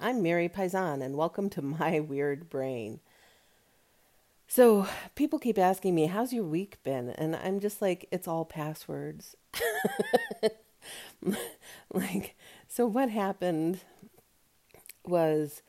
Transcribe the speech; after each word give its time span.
I'm 0.00 0.22
Mary 0.22 0.48
Paisan, 0.48 1.02
and 1.02 1.16
welcome 1.16 1.50
to 1.50 1.62
My 1.80 2.00
Weird 2.00 2.48
Brain. 2.48 3.00
So, 4.48 4.86
people 5.14 5.38
keep 5.38 5.58
asking 5.58 5.94
me, 5.94 6.06
How's 6.06 6.32
your 6.32 6.44
week 6.44 6.78
been? 6.82 7.10
And 7.10 7.36
I'm 7.36 7.60
just 7.60 7.82
like, 7.82 8.08
It's 8.10 8.26
all 8.26 8.44
passwords. 8.44 9.36
like, 11.92 12.36
so 12.68 12.86
what 12.86 13.10
happened 13.10 13.80
was 15.04 15.62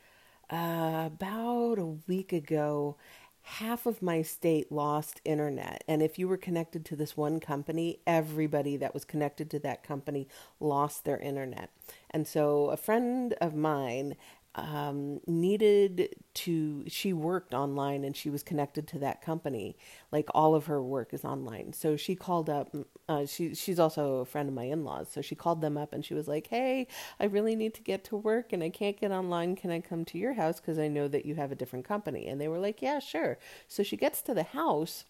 uh, 0.50 1.04
about 1.08 1.78
a 1.78 1.98
week 2.08 2.32
ago, 2.32 2.96
half 3.42 3.86
of 3.86 4.02
my 4.02 4.22
state 4.22 4.72
lost 4.72 5.20
internet. 5.26 5.84
And 5.88 6.02
if 6.02 6.18
you 6.18 6.28
were 6.28 6.38
connected 6.38 6.86
to 6.86 6.96
this 6.96 7.18
one 7.18 7.40
company, 7.40 8.00
everybody 8.08 8.78
that 8.78 8.94
was 8.94 9.04
connected 9.04 9.50
to 9.52 9.60
that 9.60 9.84
company 9.84 10.28
lost 10.60 11.04
their 11.04 11.18
internet. 11.18 11.72
And 12.12 12.28
so 12.28 12.70
a 12.70 12.78
friend 12.78 13.34
of 13.42 13.54
mine 13.56 14.16
um, 14.58 15.20
needed 15.28 16.16
to, 16.34 16.84
she 16.88 17.14
worked 17.14 17.54
online 17.54 18.04
and 18.04 18.16
she 18.16 18.30
was 18.30 18.42
connected 18.42 18.88
to 18.88 19.00
that 19.00 19.22
company. 19.22 19.78
Like 20.12 20.28
all 20.34 20.56
of 20.56 20.66
her 20.66 20.82
work 20.82 21.14
is 21.14 21.24
online. 21.24 21.74
So 21.74 21.96
she 21.96 22.16
called 22.16 22.50
up, 22.50 22.76
uh, 23.08 23.28
she, 23.28 23.54
she's 23.54 23.80
also 23.80 24.16
a 24.18 24.26
friend 24.26 24.50
of 24.50 24.56
my 24.56 24.64
in 24.64 24.84
laws. 24.84 25.10
So 25.12 25.22
she 25.22 25.36
called 25.36 25.62
them 25.62 25.78
up 25.78 25.94
and 25.94 26.04
she 26.04 26.16
was 26.16 26.28
like, 26.28 26.48
Hey, 26.48 26.88
I 27.20 27.26
really 27.26 27.56
need 27.56 27.76
to 27.76 27.82
get 27.82 28.04
to 28.06 28.16
work 28.16 28.52
and 28.52 28.64
I 28.64 28.70
can't 28.70 29.00
get 29.00 29.12
online. 29.12 29.56
Can 29.56 29.70
I 29.70 29.80
come 29.80 30.04
to 30.06 30.18
your 30.18 30.34
house? 30.34 30.60
Because 30.60 30.80
I 30.80 30.88
know 30.88 31.08
that 31.08 31.26
you 31.26 31.36
have 31.36 31.52
a 31.52 31.56
different 31.56 31.86
company. 31.86 32.28
And 32.28 32.42
they 32.42 32.48
were 32.48 32.60
like, 32.60 32.82
Yeah, 32.82 32.98
sure. 33.00 33.38
So 33.68 33.84
she 33.84 33.96
gets 33.96 34.24
to 34.24 34.34
the 34.34 34.44
house 34.44 35.06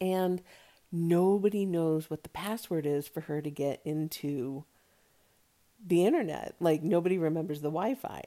and 0.00 0.42
nobody 0.90 1.64
knows 1.64 2.10
what 2.10 2.24
the 2.24 2.28
password 2.28 2.86
is 2.86 3.06
for 3.06 3.22
her 3.22 3.40
to 3.40 3.50
get 3.50 3.80
into 3.84 4.64
the 5.86 6.04
internet. 6.04 6.54
Like 6.60 6.82
nobody 6.82 7.18
remembers 7.18 7.60
the 7.60 7.70
Wi 7.70 7.94
Fi. 7.94 8.22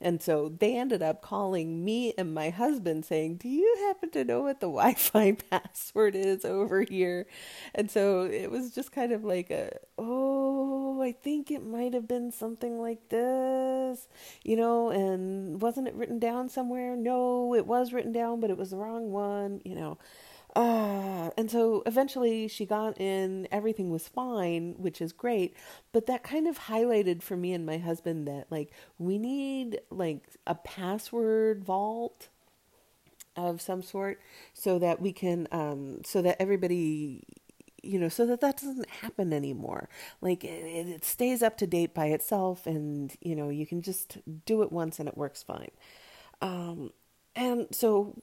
And 0.00 0.20
so 0.22 0.50
they 0.60 0.76
ended 0.76 1.02
up 1.02 1.22
calling 1.22 1.84
me 1.84 2.12
and 2.18 2.34
my 2.34 2.50
husband 2.50 3.04
saying, 3.04 3.36
Do 3.36 3.48
you 3.48 3.76
happen 3.86 4.10
to 4.10 4.24
know 4.24 4.42
what 4.42 4.60
the 4.60 4.66
Wi 4.68 4.94
Fi 4.94 5.32
password 5.32 6.14
is 6.14 6.44
over 6.44 6.82
here? 6.82 7.26
And 7.74 7.90
so 7.90 8.22
it 8.22 8.50
was 8.50 8.72
just 8.74 8.92
kind 8.92 9.12
of 9.12 9.24
like 9.24 9.50
a, 9.50 9.70
Oh, 9.98 11.00
I 11.02 11.12
think 11.12 11.50
it 11.50 11.64
might 11.64 11.94
have 11.94 12.08
been 12.08 12.30
something 12.32 12.80
like 12.80 13.08
this, 13.08 14.08
you 14.44 14.56
know, 14.56 14.90
and 14.90 15.60
wasn't 15.60 15.88
it 15.88 15.94
written 15.94 16.18
down 16.18 16.48
somewhere? 16.48 16.96
No, 16.96 17.54
it 17.54 17.66
was 17.66 17.92
written 17.92 18.12
down, 18.12 18.40
but 18.40 18.50
it 18.50 18.56
was 18.58 18.70
the 18.70 18.76
wrong 18.76 19.10
one, 19.12 19.60
you 19.64 19.74
know. 19.74 19.98
Uh, 20.56 21.30
and 21.36 21.50
so 21.50 21.82
eventually 21.86 22.48
she 22.48 22.66
got 22.66 22.98
in, 23.00 23.46
everything 23.52 23.90
was 23.90 24.08
fine, 24.08 24.74
which 24.78 25.02
is 25.02 25.12
great. 25.12 25.54
But 25.92 26.06
that 26.06 26.24
kind 26.24 26.48
of 26.48 26.58
highlighted 26.60 27.22
for 27.22 27.36
me 27.36 27.52
and 27.52 27.66
my 27.66 27.78
husband 27.78 28.26
that, 28.26 28.46
like, 28.50 28.72
we 28.98 29.18
need, 29.18 29.80
like, 29.90 30.22
a 30.46 30.54
password 30.56 31.62
vault 31.62 32.28
of 33.36 33.60
some 33.60 33.82
sort 33.82 34.20
so 34.54 34.78
that 34.78 35.00
we 35.00 35.12
can, 35.12 35.46
um, 35.52 36.00
so 36.04 36.22
that 36.22 36.40
everybody, 36.40 37.22
you 37.82 37.98
know, 38.00 38.08
so 38.08 38.24
that 38.26 38.40
that 38.40 38.56
doesn't 38.56 38.88
happen 38.88 39.34
anymore. 39.34 39.90
Like, 40.22 40.42
it, 40.42 40.88
it 40.88 41.04
stays 41.04 41.42
up 41.42 41.58
to 41.58 41.66
date 41.66 41.92
by 41.94 42.06
itself 42.06 42.66
and, 42.66 43.14
you 43.20 43.36
know, 43.36 43.50
you 43.50 43.66
can 43.66 43.82
just 43.82 44.18
do 44.46 44.62
it 44.62 44.72
once 44.72 44.98
and 44.98 45.08
it 45.08 45.18
works 45.18 45.42
fine. 45.42 45.70
Um, 46.40 46.92
and 47.34 47.66
so 47.72 48.22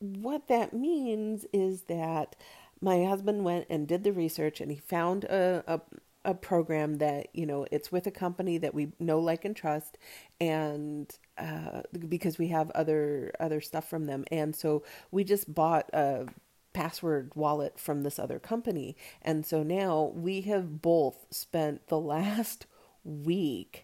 what 0.00 0.48
that 0.48 0.72
means 0.72 1.46
is 1.52 1.82
that 1.82 2.36
my 2.80 3.04
husband 3.04 3.44
went 3.44 3.66
and 3.70 3.88
did 3.88 4.04
the 4.04 4.12
research 4.12 4.60
and 4.60 4.70
he 4.70 4.76
found 4.76 5.24
a, 5.24 5.64
a 5.66 5.80
a 6.26 6.34
program 6.34 6.96
that 6.96 7.28
you 7.34 7.44
know 7.44 7.66
it's 7.70 7.92
with 7.92 8.06
a 8.06 8.10
company 8.10 8.56
that 8.56 8.72
we 8.72 8.92
know 8.98 9.18
like 9.18 9.44
and 9.44 9.54
trust 9.54 9.98
and 10.40 11.18
uh, 11.38 11.82
because 12.08 12.38
we 12.38 12.48
have 12.48 12.70
other 12.70 13.32
other 13.40 13.60
stuff 13.60 13.88
from 13.88 14.06
them. 14.06 14.24
And 14.30 14.54
so 14.54 14.84
we 15.10 15.24
just 15.24 15.52
bought 15.52 15.90
a 15.92 16.26
password 16.72 17.32
wallet 17.34 17.78
from 17.78 18.02
this 18.02 18.18
other 18.18 18.38
company. 18.38 18.96
And 19.22 19.46
so 19.46 19.62
now 19.62 20.12
we 20.14 20.42
have 20.42 20.82
both 20.82 21.26
spent 21.30 21.88
the 21.88 21.98
last 22.00 22.66
week 23.04 23.83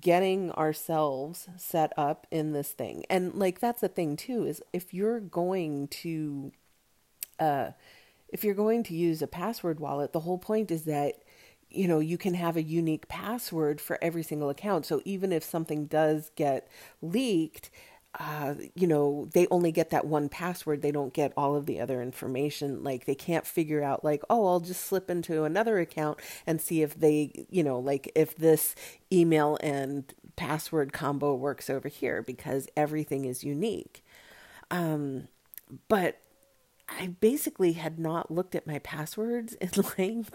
getting 0.00 0.50
ourselves 0.52 1.48
set 1.56 1.92
up 1.96 2.26
in 2.30 2.52
this 2.52 2.70
thing. 2.72 3.04
And 3.08 3.34
like 3.34 3.60
that's 3.60 3.80
the 3.80 3.88
thing 3.88 4.16
too 4.16 4.44
is 4.44 4.62
if 4.72 4.92
you're 4.92 5.20
going 5.20 5.88
to 5.88 6.52
uh 7.38 7.70
if 8.28 8.42
you're 8.42 8.54
going 8.54 8.82
to 8.84 8.94
use 8.94 9.22
a 9.22 9.26
password 9.26 9.78
wallet, 9.78 10.12
the 10.12 10.20
whole 10.20 10.38
point 10.38 10.70
is 10.70 10.82
that 10.84 11.22
you 11.68 11.88
know, 11.88 11.98
you 11.98 12.16
can 12.16 12.34
have 12.34 12.56
a 12.56 12.62
unique 12.62 13.08
password 13.08 13.80
for 13.80 13.98
every 14.00 14.22
single 14.22 14.48
account. 14.48 14.86
So 14.86 15.02
even 15.04 15.32
if 15.32 15.42
something 15.42 15.86
does 15.86 16.30
get 16.36 16.68
leaked, 17.02 17.70
uh, 18.18 18.54
you 18.74 18.86
know, 18.86 19.28
they 19.32 19.46
only 19.50 19.70
get 19.70 19.90
that 19.90 20.06
one 20.06 20.28
password. 20.28 20.80
They 20.80 20.90
don't 20.90 21.12
get 21.12 21.32
all 21.36 21.54
of 21.54 21.66
the 21.66 21.80
other 21.80 22.00
information. 22.02 22.82
Like 22.82 23.04
they 23.04 23.14
can't 23.14 23.46
figure 23.46 23.82
out, 23.82 24.04
like, 24.04 24.22
oh, 24.30 24.46
I'll 24.46 24.60
just 24.60 24.84
slip 24.86 25.10
into 25.10 25.44
another 25.44 25.78
account 25.78 26.18
and 26.46 26.60
see 26.60 26.82
if 26.82 26.98
they, 26.98 27.46
you 27.50 27.62
know, 27.62 27.78
like 27.78 28.10
if 28.14 28.34
this 28.36 28.74
email 29.12 29.58
and 29.62 30.04
password 30.36 30.92
combo 30.92 31.34
works 31.34 31.68
over 31.68 31.88
here 31.88 32.22
because 32.22 32.68
everything 32.76 33.26
is 33.26 33.44
unique. 33.44 34.02
Um, 34.70 35.28
but 35.88 36.18
I 36.88 37.08
basically 37.08 37.72
had 37.72 37.98
not 37.98 38.30
looked 38.30 38.54
at 38.54 38.66
my 38.66 38.78
passwords 38.78 39.54
in 39.54 39.70
like 39.98 40.26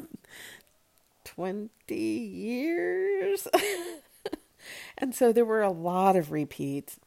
20 1.24 1.96
years. 1.96 3.48
and 4.98 5.16
so 5.16 5.32
there 5.34 5.46
were 5.46 5.64
a 5.64 5.72
lot 5.72 6.16
of 6.16 6.32
repeats 6.32 7.00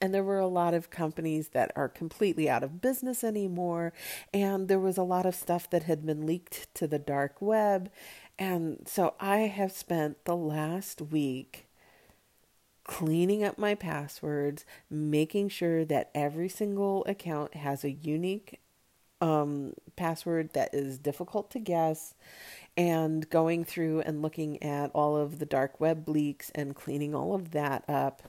and 0.00 0.14
there 0.14 0.24
were 0.24 0.38
a 0.38 0.46
lot 0.46 0.74
of 0.74 0.90
companies 0.90 1.48
that 1.48 1.72
are 1.74 1.88
completely 1.88 2.48
out 2.48 2.62
of 2.62 2.80
business 2.80 3.24
anymore. 3.24 3.92
And 4.32 4.68
there 4.68 4.78
was 4.78 4.96
a 4.96 5.02
lot 5.02 5.26
of 5.26 5.34
stuff 5.34 5.68
that 5.70 5.84
had 5.84 6.06
been 6.06 6.26
leaked 6.26 6.72
to 6.74 6.86
the 6.86 6.98
dark 6.98 7.40
web. 7.40 7.90
And 8.38 8.86
so 8.86 9.14
I 9.18 9.38
have 9.38 9.72
spent 9.72 10.24
the 10.24 10.36
last 10.36 11.00
week 11.00 11.66
cleaning 12.84 13.44
up 13.44 13.58
my 13.58 13.74
passwords, 13.74 14.64
making 14.88 15.48
sure 15.48 15.84
that 15.84 16.10
every 16.14 16.48
single 16.48 17.04
account 17.06 17.54
has 17.54 17.84
a 17.84 17.90
unique 17.90 18.60
um, 19.20 19.74
password 19.96 20.52
that 20.54 20.72
is 20.72 20.96
difficult 20.96 21.50
to 21.50 21.58
guess, 21.58 22.14
and 22.76 23.28
going 23.28 23.64
through 23.64 24.00
and 24.02 24.22
looking 24.22 24.62
at 24.62 24.90
all 24.94 25.16
of 25.16 25.40
the 25.40 25.44
dark 25.44 25.80
web 25.80 26.08
leaks 26.08 26.50
and 26.54 26.76
cleaning 26.76 27.14
all 27.14 27.34
of 27.34 27.50
that 27.50 27.84
up 27.88 28.22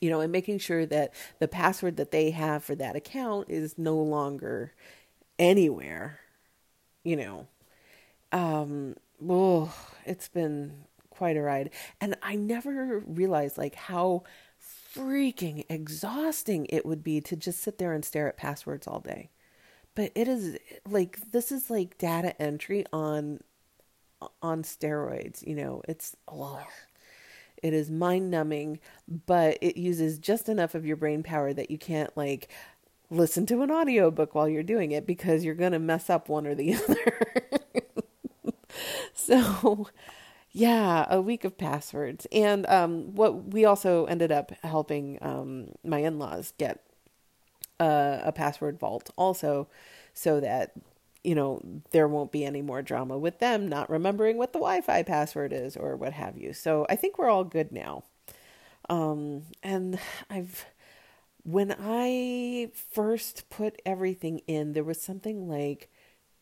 you 0.00 0.10
know, 0.10 0.20
and 0.20 0.32
making 0.32 0.58
sure 0.58 0.86
that 0.86 1.12
the 1.38 1.48
password 1.48 1.96
that 1.96 2.10
they 2.10 2.30
have 2.30 2.64
for 2.64 2.74
that 2.74 2.96
account 2.96 3.50
is 3.50 3.76
no 3.78 3.96
longer 3.96 4.72
anywhere, 5.38 6.20
you 7.04 7.16
know. 7.16 7.46
Um, 8.32 8.96
oh, 9.28 9.74
it's 10.06 10.28
been 10.28 10.84
quite 11.10 11.36
a 11.36 11.42
ride. 11.42 11.70
And 12.00 12.16
I 12.22 12.36
never 12.36 13.00
realized 13.06 13.58
like 13.58 13.74
how 13.74 14.24
freaking 14.94 15.64
exhausting 15.68 16.66
it 16.70 16.86
would 16.86 17.02
be 17.02 17.20
to 17.20 17.36
just 17.36 17.60
sit 17.60 17.78
there 17.78 17.92
and 17.92 18.04
stare 18.04 18.28
at 18.28 18.36
passwords 18.36 18.86
all 18.86 19.00
day. 19.00 19.30
But 19.94 20.12
it 20.14 20.28
is 20.28 20.58
like 20.88 21.32
this 21.32 21.52
is 21.52 21.68
like 21.70 21.98
data 21.98 22.40
entry 22.40 22.84
on 22.92 23.40
on 24.42 24.62
steroids, 24.62 25.46
you 25.46 25.54
know. 25.54 25.82
It's 25.88 26.16
oh, 26.28 26.66
it 27.62 27.72
is 27.72 27.90
mind 27.90 28.30
numbing, 28.30 28.80
but 29.26 29.58
it 29.60 29.76
uses 29.76 30.18
just 30.18 30.48
enough 30.48 30.74
of 30.74 30.86
your 30.86 30.96
brain 30.96 31.22
power 31.22 31.52
that 31.52 31.70
you 31.70 31.78
can't 31.78 32.16
like 32.16 32.48
listen 33.10 33.44
to 33.46 33.62
an 33.62 33.70
audiobook 33.70 34.34
while 34.34 34.48
you're 34.48 34.62
doing 34.62 34.92
it 34.92 35.06
because 35.06 35.44
you're 35.44 35.54
going 35.54 35.72
to 35.72 35.78
mess 35.78 36.08
up 36.08 36.28
one 36.28 36.46
or 36.46 36.54
the 36.54 36.74
other. 36.88 37.52
so, 39.12 39.88
yeah, 40.52 41.06
a 41.10 41.20
week 41.20 41.44
of 41.44 41.58
passwords. 41.58 42.26
And 42.32 42.66
um, 42.66 43.14
what 43.14 43.52
we 43.52 43.64
also 43.64 44.06
ended 44.06 44.32
up 44.32 44.52
helping 44.62 45.18
um, 45.20 45.72
my 45.84 45.98
in 45.98 46.18
laws 46.18 46.52
get 46.58 46.82
uh, 47.80 48.20
a 48.22 48.32
password 48.32 48.78
vault 48.78 49.10
also 49.16 49.66
so 50.12 50.40
that 50.40 50.72
you 51.24 51.34
know, 51.34 51.60
there 51.90 52.06
won't 52.08 52.32
be 52.32 52.42
any 52.44 52.62
more 52.62 52.80
drama 52.82 53.18
with 53.18 53.40
them 53.40 53.68
not 53.68 53.90
remembering 53.90 54.38
what 54.38 54.52
the 54.52 54.58
Wi 54.58 54.80
Fi 54.80 55.02
password 55.02 55.52
is 55.52 55.76
or 55.76 55.96
what 55.96 56.14
have 56.14 56.38
you. 56.38 56.52
So 56.52 56.86
I 56.88 56.94
think 56.96 57.18
we're 57.18 57.28
all 57.28 57.44
good 57.44 57.70
now. 57.72 58.04
Um, 58.88 59.42
and 59.62 60.00
I've, 60.28 60.66
when 61.42 61.72
I 61.78 62.72
first 62.74 63.48
put 63.50 63.80
everything 63.84 64.40
in, 64.46 64.72
there 64.72 64.84
was 64.84 65.00
something 65.00 65.48
like 65.48 65.90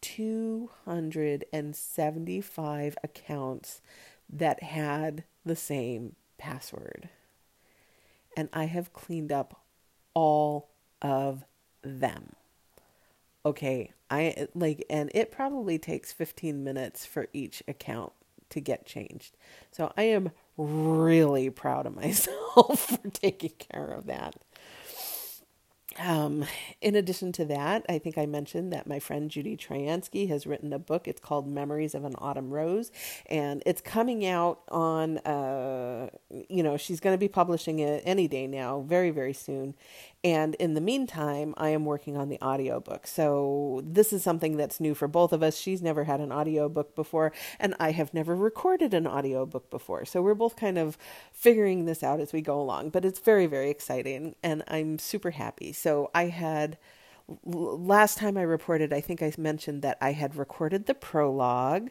275 0.00 2.98
accounts 3.02 3.80
that 4.30 4.62
had 4.62 5.24
the 5.44 5.56
same 5.56 6.14
password. 6.38 7.08
And 8.36 8.48
I 8.52 8.66
have 8.66 8.92
cleaned 8.92 9.32
up 9.32 9.64
all 10.14 10.68
of 11.02 11.44
them 11.82 12.36
okay, 13.48 13.92
I 14.10 14.48
like, 14.54 14.84
and 14.88 15.10
it 15.14 15.30
probably 15.30 15.78
takes 15.78 16.12
15 16.12 16.64
minutes 16.64 17.04
for 17.06 17.28
each 17.32 17.62
account 17.68 18.12
to 18.50 18.60
get 18.60 18.86
changed. 18.86 19.36
So 19.70 19.92
I 19.96 20.04
am 20.04 20.30
really 20.56 21.50
proud 21.50 21.86
of 21.86 21.94
myself 21.96 22.80
for 22.80 23.10
taking 23.10 23.52
care 23.58 23.86
of 23.86 24.06
that. 24.06 24.36
Um, 25.98 26.44
in 26.80 26.94
addition 26.94 27.32
to 27.32 27.44
that, 27.46 27.84
I 27.88 27.98
think 27.98 28.18
I 28.18 28.26
mentioned 28.26 28.72
that 28.72 28.86
my 28.86 29.00
friend 29.00 29.30
Judie 29.30 29.56
Troyansky 29.58 30.28
has 30.28 30.46
written 30.46 30.72
a 30.72 30.78
book. 30.78 31.08
It's 31.08 31.20
called 31.20 31.48
Memories 31.48 31.94
of 31.94 32.04
an 32.04 32.14
Autumn 32.18 32.50
Rose, 32.50 32.92
and 33.26 33.62
it's 33.66 33.80
coming 33.80 34.24
out 34.24 34.60
on, 34.68 35.18
uh, 35.18 36.08
you 36.48 36.62
know, 36.62 36.76
she's 36.76 37.00
going 37.00 37.14
to 37.14 37.18
be 37.18 37.28
publishing 37.28 37.80
it 37.80 38.02
any 38.06 38.28
day 38.28 38.46
now, 38.46 38.80
very, 38.82 39.10
very 39.10 39.32
soon. 39.32 39.74
And 40.24 40.56
in 40.56 40.74
the 40.74 40.80
meantime, 40.80 41.54
I 41.56 41.68
am 41.68 41.84
working 41.84 42.16
on 42.16 42.28
the 42.28 42.42
audiobook. 42.42 43.06
So 43.06 43.82
this 43.84 44.12
is 44.12 44.24
something 44.24 44.56
that's 44.56 44.80
new 44.80 44.94
for 44.94 45.06
both 45.06 45.32
of 45.32 45.44
us. 45.44 45.56
She's 45.56 45.80
never 45.80 46.04
had 46.04 46.20
an 46.20 46.32
audiobook 46.32 46.96
before, 46.96 47.32
and 47.60 47.74
I 47.78 47.92
have 47.92 48.12
never 48.12 48.34
recorded 48.34 48.94
an 48.94 49.06
audiobook 49.06 49.70
before. 49.70 50.04
So 50.04 50.20
we're 50.20 50.34
both 50.34 50.56
kind 50.56 50.76
of 50.76 50.98
figuring 51.32 51.84
this 51.84 52.02
out 52.02 52.18
as 52.18 52.32
we 52.32 52.40
go 52.40 52.60
along, 52.60 52.90
but 52.90 53.04
it's 53.04 53.20
very, 53.20 53.46
very 53.46 53.70
exciting, 53.70 54.34
and 54.42 54.64
I'm 54.66 54.98
super 54.98 55.30
happy. 55.30 55.72
So 55.72 56.10
I 56.12 56.24
had 56.24 56.78
last 57.44 58.18
time 58.18 58.36
I 58.36 58.42
reported, 58.42 58.92
I 58.92 59.00
think 59.00 59.22
I 59.22 59.32
mentioned 59.36 59.82
that 59.82 59.98
I 60.00 60.12
had 60.12 60.36
recorded 60.36 60.86
the 60.86 60.94
prologue 60.94 61.90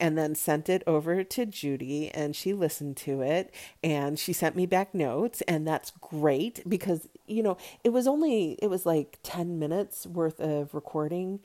and 0.00 0.18
then 0.18 0.34
sent 0.34 0.68
it 0.68 0.82
over 0.86 1.22
to 1.22 1.46
Judie 1.46 2.10
and 2.12 2.34
she 2.34 2.52
listened 2.52 2.96
to 2.98 3.20
it 3.22 3.54
and 3.82 4.18
she 4.18 4.32
sent 4.32 4.56
me 4.56 4.66
back 4.66 4.94
notes 4.94 5.42
and 5.42 5.66
that's 5.66 5.92
great 6.00 6.68
because 6.68 7.08
you 7.26 7.42
know 7.42 7.56
it 7.84 7.90
was 7.90 8.06
only 8.06 8.58
it 8.60 8.68
was 8.68 8.84
like 8.84 9.18
10 9.22 9.58
minutes 9.58 10.06
worth 10.06 10.40
of 10.40 10.74
recording 10.74 11.40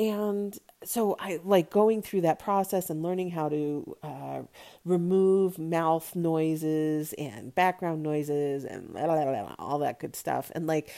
and 0.00 0.58
so 0.82 1.14
I 1.20 1.40
like 1.44 1.68
going 1.68 2.00
through 2.00 2.22
that 2.22 2.38
process 2.38 2.88
and 2.88 3.02
learning 3.02 3.32
how 3.32 3.50
to 3.50 3.96
uh, 4.02 4.40
remove 4.82 5.58
mouth 5.58 6.16
noises 6.16 7.12
and 7.18 7.54
background 7.54 8.02
noises 8.02 8.64
and 8.64 8.94
blah, 8.94 9.04
blah, 9.04 9.24
blah, 9.24 9.54
all 9.58 9.78
that 9.80 10.00
good 10.00 10.16
stuff. 10.16 10.50
And 10.54 10.66
like, 10.66 10.90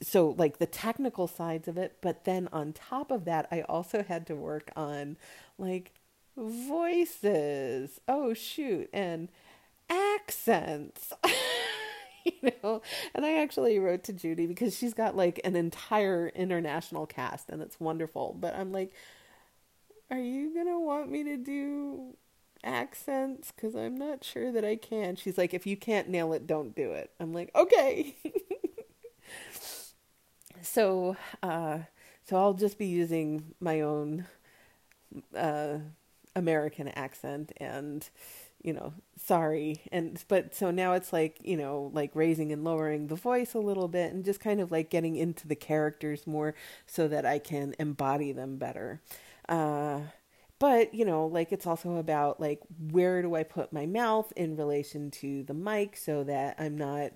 so 0.00 0.34
like 0.38 0.58
the 0.58 0.66
technical 0.66 1.26
sides 1.26 1.68
of 1.68 1.76
it, 1.76 1.98
but 2.00 2.24
then 2.24 2.48
on 2.52 2.72
top 2.72 3.10
of 3.10 3.24
that, 3.24 3.48
I 3.50 3.62
also 3.62 4.02
had 4.02 4.26
to 4.28 4.36
work 4.36 4.70
on 4.76 5.16
like 5.58 5.92
voices. 6.36 8.00
Oh 8.08 8.34
shoot, 8.34 8.88
and 8.92 9.28
accents. 9.88 11.12
you 12.24 12.52
know, 12.62 12.82
and 13.14 13.24
I 13.24 13.40
actually 13.40 13.78
wrote 13.78 14.04
to 14.04 14.12
Judie 14.12 14.46
because 14.46 14.76
she's 14.76 14.94
got 14.94 15.16
like 15.16 15.40
an 15.44 15.56
entire 15.56 16.28
international 16.28 17.06
cast 17.06 17.48
and 17.48 17.62
it's 17.62 17.80
wonderful. 17.80 18.36
But 18.38 18.54
I'm 18.54 18.72
like, 18.72 18.92
are 20.10 20.20
you 20.20 20.54
gonna 20.54 20.78
want 20.78 21.10
me 21.10 21.24
to 21.24 21.36
do 21.36 22.14
accents? 22.62 23.52
Because 23.52 23.74
I'm 23.74 23.96
not 23.96 24.24
sure 24.24 24.52
that 24.52 24.64
I 24.64 24.76
can. 24.76 25.16
She's 25.16 25.38
like, 25.38 25.54
if 25.54 25.66
you 25.66 25.76
can't 25.76 26.08
nail 26.08 26.32
it, 26.32 26.46
don't 26.46 26.74
do 26.74 26.92
it. 26.92 27.10
I'm 27.18 27.32
like, 27.32 27.50
okay. 27.54 28.16
so, 30.62 31.16
uh, 31.42 31.80
so 32.24 32.36
I'll 32.36 32.54
just 32.54 32.78
be 32.78 32.86
using 32.86 33.54
my 33.60 33.80
own 33.80 34.26
uh, 35.36 35.78
American 36.34 36.88
accent 36.88 37.52
and 37.58 38.08
you 38.62 38.72
know, 38.72 38.92
sorry. 39.16 39.82
And 39.90 40.22
but 40.28 40.54
so 40.54 40.70
now 40.70 40.92
it's 40.92 41.12
like, 41.12 41.40
you 41.42 41.56
know, 41.56 41.90
like 41.92 42.12
raising 42.14 42.52
and 42.52 42.62
lowering 42.62 43.08
the 43.08 43.16
voice 43.16 43.54
a 43.54 43.58
little 43.58 43.88
bit 43.88 44.12
and 44.12 44.24
just 44.24 44.38
kind 44.38 44.60
of 44.60 44.70
like 44.70 44.88
getting 44.88 45.16
into 45.16 45.48
the 45.48 45.56
characters 45.56 46.28
more 46.28 46.54
so 46.86 47.08
that 47.08 47.26
I 47.26 47.40
can 47.40 47.74
embody 47.80 48.30
them 48.30 48.58
better. 48.58 49.00
Uh 49.48 50.00
but, 50.60 50.94
you 50.94 51.04
know, 51.04 51.26
like 51.26 51.50
it's 51.50 51.66
also 51.66 51.96
about 51.96 52.40
like 52.40 52.60
where 52.92 53.20
do 53.20 53.34
I 53.34 53.42
put 53.42 53.72
my 53.72 53.84
mouth 53.84 54.32
in 54.36 54.56
relation 54.56 55.10
to 55.12 55.42
the 55.42 55.54
mic 55.54 55.96
so 55.96 56.22
that 56.22 56.54
I'm 56.56 56.78
not, 56.78 57.10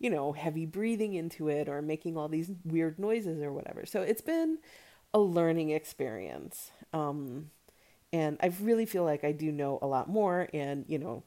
you 0.00 0.10
know, 0.10 0.32
heavy 0.32 0.66
breathing 0.66 1.14
into 1.14 1.48
it 1.48 1.68
or 1.68 1.82
making 1.82 2.18
all 2.18 2.28
these 2.28 2.52
weird 2.64 2.98
noises 2.98 3.42
or 3.42 3.52
whatever. 3.52 3.86
So 3.86 4.02
it's 4.02 4.22
been 4.22 4.58
a 5.14 5.20
learning 5.20 5.70
experience. 5.70 6.72
Um 6.92 7.50
and 8.12 8.38
I 8.42 8.52
really 8.60 8.86
feel 8.86 9.04
like 9.04 9.24
I 9.24 9.32
do 9.32 9.52
know 9.52 9.78
a 9.82 9.86
lot 9.86 10.08
more 10.08 10.48
and 10.52 10.84
you 10.88 10.98
know 10.98 11.24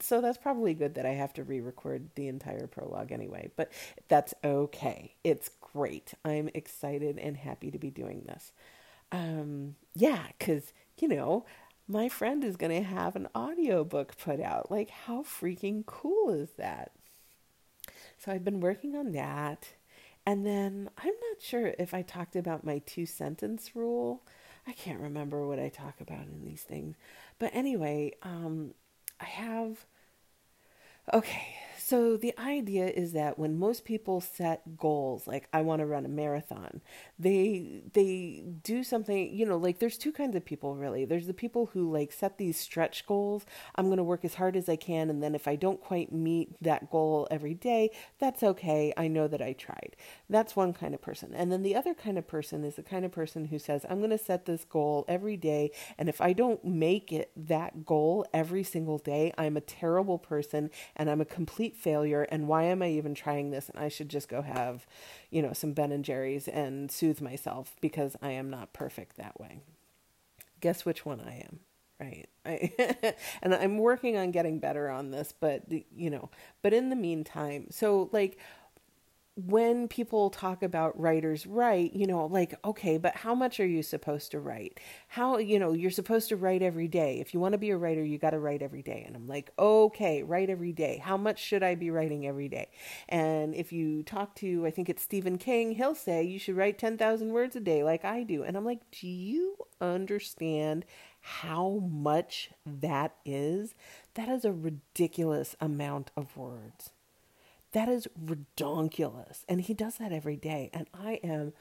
so 0.00 0.20
that's 0.20 0.38
probably 0.38 0.74
good 0.74 0.94
that 0.96 1.06
I 1.06 1.10
have 1.10 1.32
to 1.34 1.44
re-record 1.44 2.10
the 2.14 2.28
entire 2.28 2.66
prologue 2.66 3.10
anyway 3.12 3.50
but 3.56 3.72
that's 4.08 4.34
okay. 4.44 5.14
It's 5.24 5.50
great. 5.60 6.14
I'm 6.24 6.50
excited 6.54 7.18
and 7.18 7.36
happy 7.36 7.70
to 7.70 7.78
be 7.78 7.90
doing 7.90 8.22
this. 8.26 8.52
Um 9.12 9.76
yeah 9.94 10.26
cuz 10.40 10.72
you 10.98 11.08
know 11.08 11.44
my 11.90 12.08
friend 12.08 12.44
is 12.44 12.56
going 12.56 12.72
to 12.82 12.86
have 12.86 13.16
an 13.16 13.28
audiobook 13.34 14.16
put 14.18 14.40
out. 14.40 14.70
Like 14.70 14.90
how 14.90 15.22
freaking 15.22 15.86
cool 15.86 16.30
is 16.30 16.50
that 16.58 16.92
so 18.18 18.32
I've 18.32 18.44
been 18.44 18.60
working 18.60 18.96
on 18.96 19.12
that 19.12 19.68
and 20.26 20.44
then 20.44 20.90
I'm 20.98 21.06
not 21.06 21.40
sure 21.40 21.74
if 21.78 21.94
I 21.94 22.02
talked 22.02 22.36
about 22.36 22.64
my 22.64 22.78
two 22.84 23.06
sentence 23.06 23.74
rule 23.74 24.22
I 24.68 24.72
can't 24.72 25.00
remember 25.00 25.46
what 25.46 25.58
I 25.58 25.70
talk 25.70 25.98
about 26.02 26.26
in 26.26 26.44
these 26.44 26.62
things. 26.62 26.96
But 27.38 27.54
anyway, 27.54 28.12
um, 28.22 28.74
I 29.18 29.24
have. 29.24 29.86
Okay, 31.12 31.56
so 31.78 32.18
the 32.18 32.38
idea 32.38 32.86
is 32.88 33.12
that 33.12 33.38
when 33.38 33.58
most 33.58 33.86
people 33.86 34.20
set 34.20 34.76
goals, 34.76 35.26
like 35.26 35.48
I 35.54 35.62
want 35.62 35.80
to 35.80 35.86
run 35.86 36.04
a 36.04 36.10
marathon, 36.10 36.82
they 37.18 37.82
they 37.92 38.44
do 38.62 38.84
something, 38.84 39.34
you 39.34 39.44
know, 39.44 39.56
like 39.56 39.80
there's 39.80 39.98
two 39.98 40.12
kinds 40.12 40.36
of 40.36 40.44
people 40.44 40.76
really. 40.76 41.04
There's 41.04 41.26
the 41.26 41.34
people 41.34 41.66
who 41.66 41.90
like 41.90 42.12
set 42.12 42.38
these 42.38 42.58
stretch 42.58 43.06
goals. 43.06 43.44
I'm 43.74 43.86
going 43.86 43.96
to 43.98 44.04
work 44.04 44.24
as 44.24 44.34
hard 44.34 44.56
as 44.56 44.68
I 44.68 44.76
can 44.76 45.10
and 45.10 45.22
then 45.22 45.34
if 45.34 45.48
I 45.48 45.56
don't 45.56 45.80
quite 45.80 46.12
meet 46.12 46.62
that 46.62 46.90
goal 46.90 47.26
every 47.30 47.54
day, 47.54 47.90
that's 48.18 48.42
okay. 48.42 48.92
I 48.96 49.08
know 49.08 49.26
that 49.26 49.42
I 49.42 49.52
tried. 49.52 49.96
That's 50.30 50.54
one 50.54 50.72
kind 50.72 50.94
of 50.94 51.02
person. 51.02 51.34
And 51.34 51.50
then 51.50 51.62
the 51.62 51.74
other 51.74 51.94
kind 51.94 52.18
of 52.18 52.28
person 52.28 52.62
is 52.62 52.76
the 52.76 52.82
kind 52.82 53.04
of 53.04 53.10
person 53.10 53.46
who 53.46 53.58
says, 53.58 53.84
I'm 53.88 53.98
going 53.98 54.10
to 54.10 54.18
set 54.18 54.46
this 54.46 54.64
goal 54.64 55.04
every 55.08 55.36
day 55.36 55.72
and 55.98 56.08
if 56.08 56.20
I 56.20 56.32
don't 56.32 56.64
make 56.64 57.12
it 57.12 57.32
that 57.36 57.84
goal 57.84 58.26
every 58.32 58.62
single 58.62 58.98
day, 58.98 59.32
I'm 59.36 59.56
a 59.56 59.60
terrible 59.60 60.18
person 60.18 60.70
and 60.94 61.10
I'm 61.10 61.20
a 61.20 61.24
complete 61.24 61.76
failure 61.76 62.22
and 62.22 62.46
why 62.46 62.64
am 62.64 62.82
I 62.82 62.90
even 62.90 63.14
trying 63.14 63.50
this 63.50 63.68
and 63.68 63.82
I 63.82 63.88
should 63.88 64.08
just 64.08 64.28
go 64.28 64.42
have, 64.42 64.86
you 65.30 65.42
know, 65.42 65.52
some 65.52 65.72
Ben 65.72 65.92
and 65.92 66.04
Jerry's 66.04 66.48
and 66.48 66.90
soothe 66.90 67.20
myself 67.20 67.76
because 67.80 68.16
I 68.22 68.30
am 68.30 68.50
not 68.50 68.72
perfect 68.72 69.16
that 69.16 69.38
way. 69.40 69.60
Guess 70.60 70.84
which 70.84 71.04
one 71.04 71.20
I 71.20 71.44
am, 71.46 71.60
right? 72.00 72.28
I, 72.44 73.14
and 73.42 73.54
I'm 73.54 73.78
working 73.78 74.16
on 74.16 74.30
getting 74.30 74.58
better 74.58 74.88
on 74.88 75.10
this, 75.10 75.32
but 75.38 75.62
you 75.70 76.10
know, 76.10 76.30
but 76.62 76.72
in 76.72 76.90
the 76.90 76.96
meantime, 76.96 77.66
so 77.70 78.08
like 78.12 78.38
when 79.46 79.86
people 79.86 80.30
talk 80.30 80.64
about 80.64 80.98
writers 80.98 81.46
write, 81.46 81.94
you 81.94 82.08
know, 82.08 82.26
like, 82.26 82.54
okay, 82.64 82.98
but 82.98 83.14
how 83.14 83.36
much 83.36 83.60
are 83.60 83.66
you 83.66 83.84
supposed 83.84 84.32
to 84.32 84.40
write? 84.40 84.80
How, 85.06 85.38
you 85.38 85.60
know, 85.60 85.72
you're 85.72 85.92
supposed 85.92 86.28
to 86.30 86.36
write 86.36 86.60
every 86.60 86.88
day. 86.88 87.20
If 87.20 87.32
you 87.32 87.38
want 87.38 87.52
to 87.52 87.58
be 87.58 87.70
a 87.70 87.76
writer, 87.76 88.04
you 88.04 88.18
got 88.18 88.30
to 88.30 88.40
write 88.40 88.62
every 88.62 88.82
day. 88.82 89.04
And 89.06 89.14
I'm 89.14 89.28
like, 89.28 89.52
okay, 89.56 90.24
write 90.24 90.50
every 90.50 90.72
day. 90.72 91.00
How 91.00 91.16
much 91.16 91.38
should 91.38 91.62
I 91.62 91.76
be 91.76 91.90
writing 91.90 92.26
every 92.26 92.48
day? 92.48 92.70
And 93.08 93.54
if 93.54 93.72
you 93.72 94.02
talk 94.02 94.34
to, 94.36 94.66
I 94.66 94.72
think 94.72 94.88
it's 94.88 95.04
Stephen 95.04 95.38
King, 95.38 95.70
he'll 95.72 95.94
say 95.94 96.24
you 96.24 96.40
should 96.40 96.56
write 96.56 96.76
10,000 96.76 97.32
words 97.32 97.54
a 97.54 97.60
day 97.60 97.84
like 97.84 98.04
I 98.04 98.24
do. 98.24 98.42
And 98.42 98.56
I'm 98.56 98.64
like, 98.64 98.90
do 98.90 99.06
you 99.06 99.56
understand 99.80 100.84
how 101.20 101.80
much 101.88 102.50
that 102.66 103.14
is? 103.24 103.76
That 104.14 104.28
is 104.28 104.44
a 104.44 104.52
ridiculous 104.52 105.54
amount 105.60 106.10
of 106.16 106.36
words. 106.36 106.90
That 107.72 107.88
is 107.88 108.08
redonkulous. 108.22 109.44
And 109.48 109.60
he 109.60 109.74
does 109.74 109.96
that 109.96 110.12
every 110.12 110.36
day. 110.36 110.70
And 110.72 110.86
I 110.94 111.20
am 111.22 111.52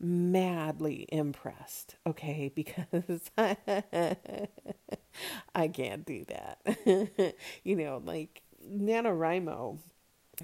madly 0.00 1.06
impressed, 1.10 1.96
okay, 2.06 2.50
because 2.54 3.30
I, 3.36 3.56
can't 5.68 6.06
do 6.06 6.24
that. 6.26 7.34
you 7.64 7.76
know, 7.76 8.00
like 8.04 8.42
NaNoWriMo, 8.66 9.78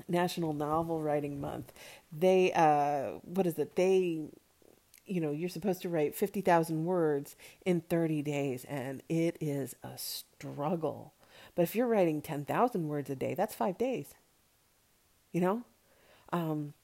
National 0.08 0.52
Novel 0.52 1.00
Writing 1.00 1.40
Month, 1.40 1.72
they, 2.12 2.52
uh, 2.52 3.18
what 3.24 3.46
is 3.46 3.58
it? 3.58 3.76
They, 3.76 4.20
you 5.06 5.20
know, 5.20 5.30
you're 5.30 5.48
supposed 5.48 5.80
to 5.82 5.88
write 5.88 6.14
50,000 6.14 6.84
words 6.84 7.34
in 7.64 7.80
30 7.80 8.20
days, 8.22 8.66
and 8.68 9.02
it 9.08 9.38
is 9.40 9.74
a 9.82 9.96
struggle. 9.96 11.14
But 11.54 11.62
if 11.62 11.74
you're 11.74 11.86
writing 11.86 12.20
10,000 12.20 12.88
words 12.88 13.08
a 13.08 13.16
day, 13.16 13.32
that's 13.32 13.54
five 13.54 13.78
days 13.78 14.12
you 15.32 15.40
know? 15.40 15.62
Um, 16.32 16.74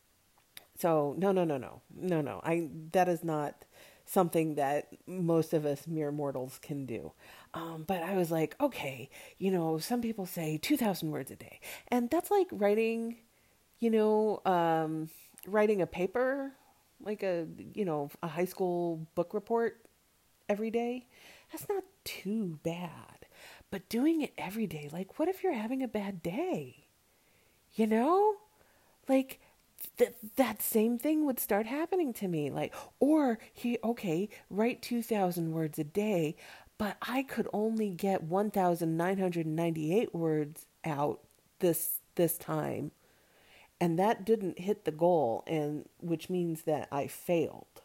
so 0.78 1.14
no, 1.18 1.32
no, 1.32 1.44
no, 1.44 1.58
no, 1.58 1.82
no, 1.94 2.20
no. 2.20 2.40
I 2.44 2.68
that 2.92 3.08
is 3.08 3.24
not 3.24 3.64
something 4.04 4.56
that 4.56 4.88
most 5.06 5.52
of 5.52 5.64
us 5.66 5.86
mere 5.86 6.10
mortals 6.12 6.58
can 6.60 6.86
do. 6.86 7.12
Um, 7.54 7.84
but 7.86 8.02
I 8.02 8.16
was 8.16 8.30
like, 8.30 8.56
okay, 8.60 9.10
you 9.38 9.50
know, 9.50 9.78
some 9.78 10.00
people 10.02 10.26
say 10.26 10.58
two 10.58 10.76
thousand 10.76 11.10
words 11.10 11.30
a 11.30 11.36
day, 11.36 11.60
and 11.88 12.10
that's 12.10 12.30
like 12.30 12.48
writing, 12.52 13.16
you 13.80 13.90
know, 13.90 14.42
um, 14.46 15.10
writing 15.46 15.82
a 15.82 15.86
paper, 15.86 16.52
like 17.02 17.22
a 17.22 17.46
you 17.74 17.84
know 17.84 18.10
a 18.22 18.28
high 18.28 18.46
school 18.46 19.06
book 19.14 19.34
report 19.34 19.84
every 20.48 20.70
day. 20.70 21.06
That's 21.52 21.68
not 21.68 21.84
too 22.04 22.58
bad. 22.62 23.26
but 23.70 23.88
doing 23.88 24.20
it 24.22 24.32
every 24.38 24.66
day, 24.66 24.88
like, 24.92 25.18
what 25.18 25.28
if 25.28 25.42
you're 25.42 25.52
having 25.54 25.82
a 25.82 25.88
bad 25.88 26.22
day? 26.22 26.81
You 27.74 27.86
know? 27.86 28.34
Like, 29.08 29.40
th- 29.96 30.14
that 30.36 30.62
same 30.62 30.98
thing 30.98 31.24
would 31.24 31.40
start 31.40 31.66
happening 31.66 32.12
to 32.14 32.28
me. 32.28 32.50
Like, 32.50 32.74
or 33.00 33.38
he, 33.52 33.78
okay, 33.82 34.28
write 34.50 34.82
2,000 34.82 35.52
words 35.52 35.78
a 35.78 35.84
day, 35.84 36.36
but 36.78 36.96
I 37.02 37.22
could 37.22 37.48
only 37.52 37.90
get 37.90 38.22
1,998 38.22 40.14
words 40.14 40.66
out 40.84 41.20
this 41.60 42.00
this 42.14 42.36
time 42.36 42.90
and 43.82 43.98
that 43.98 44.24
didn't 44.24 44.60
hit 44.60 44.84
the 44.84 44.92
goal 44.92 45.42
and 45.44 45.88
which 45.98 46.30
means 46.30 46.62
that 46.62 46.86
I 46.92 47.08
failed 47.08 47.82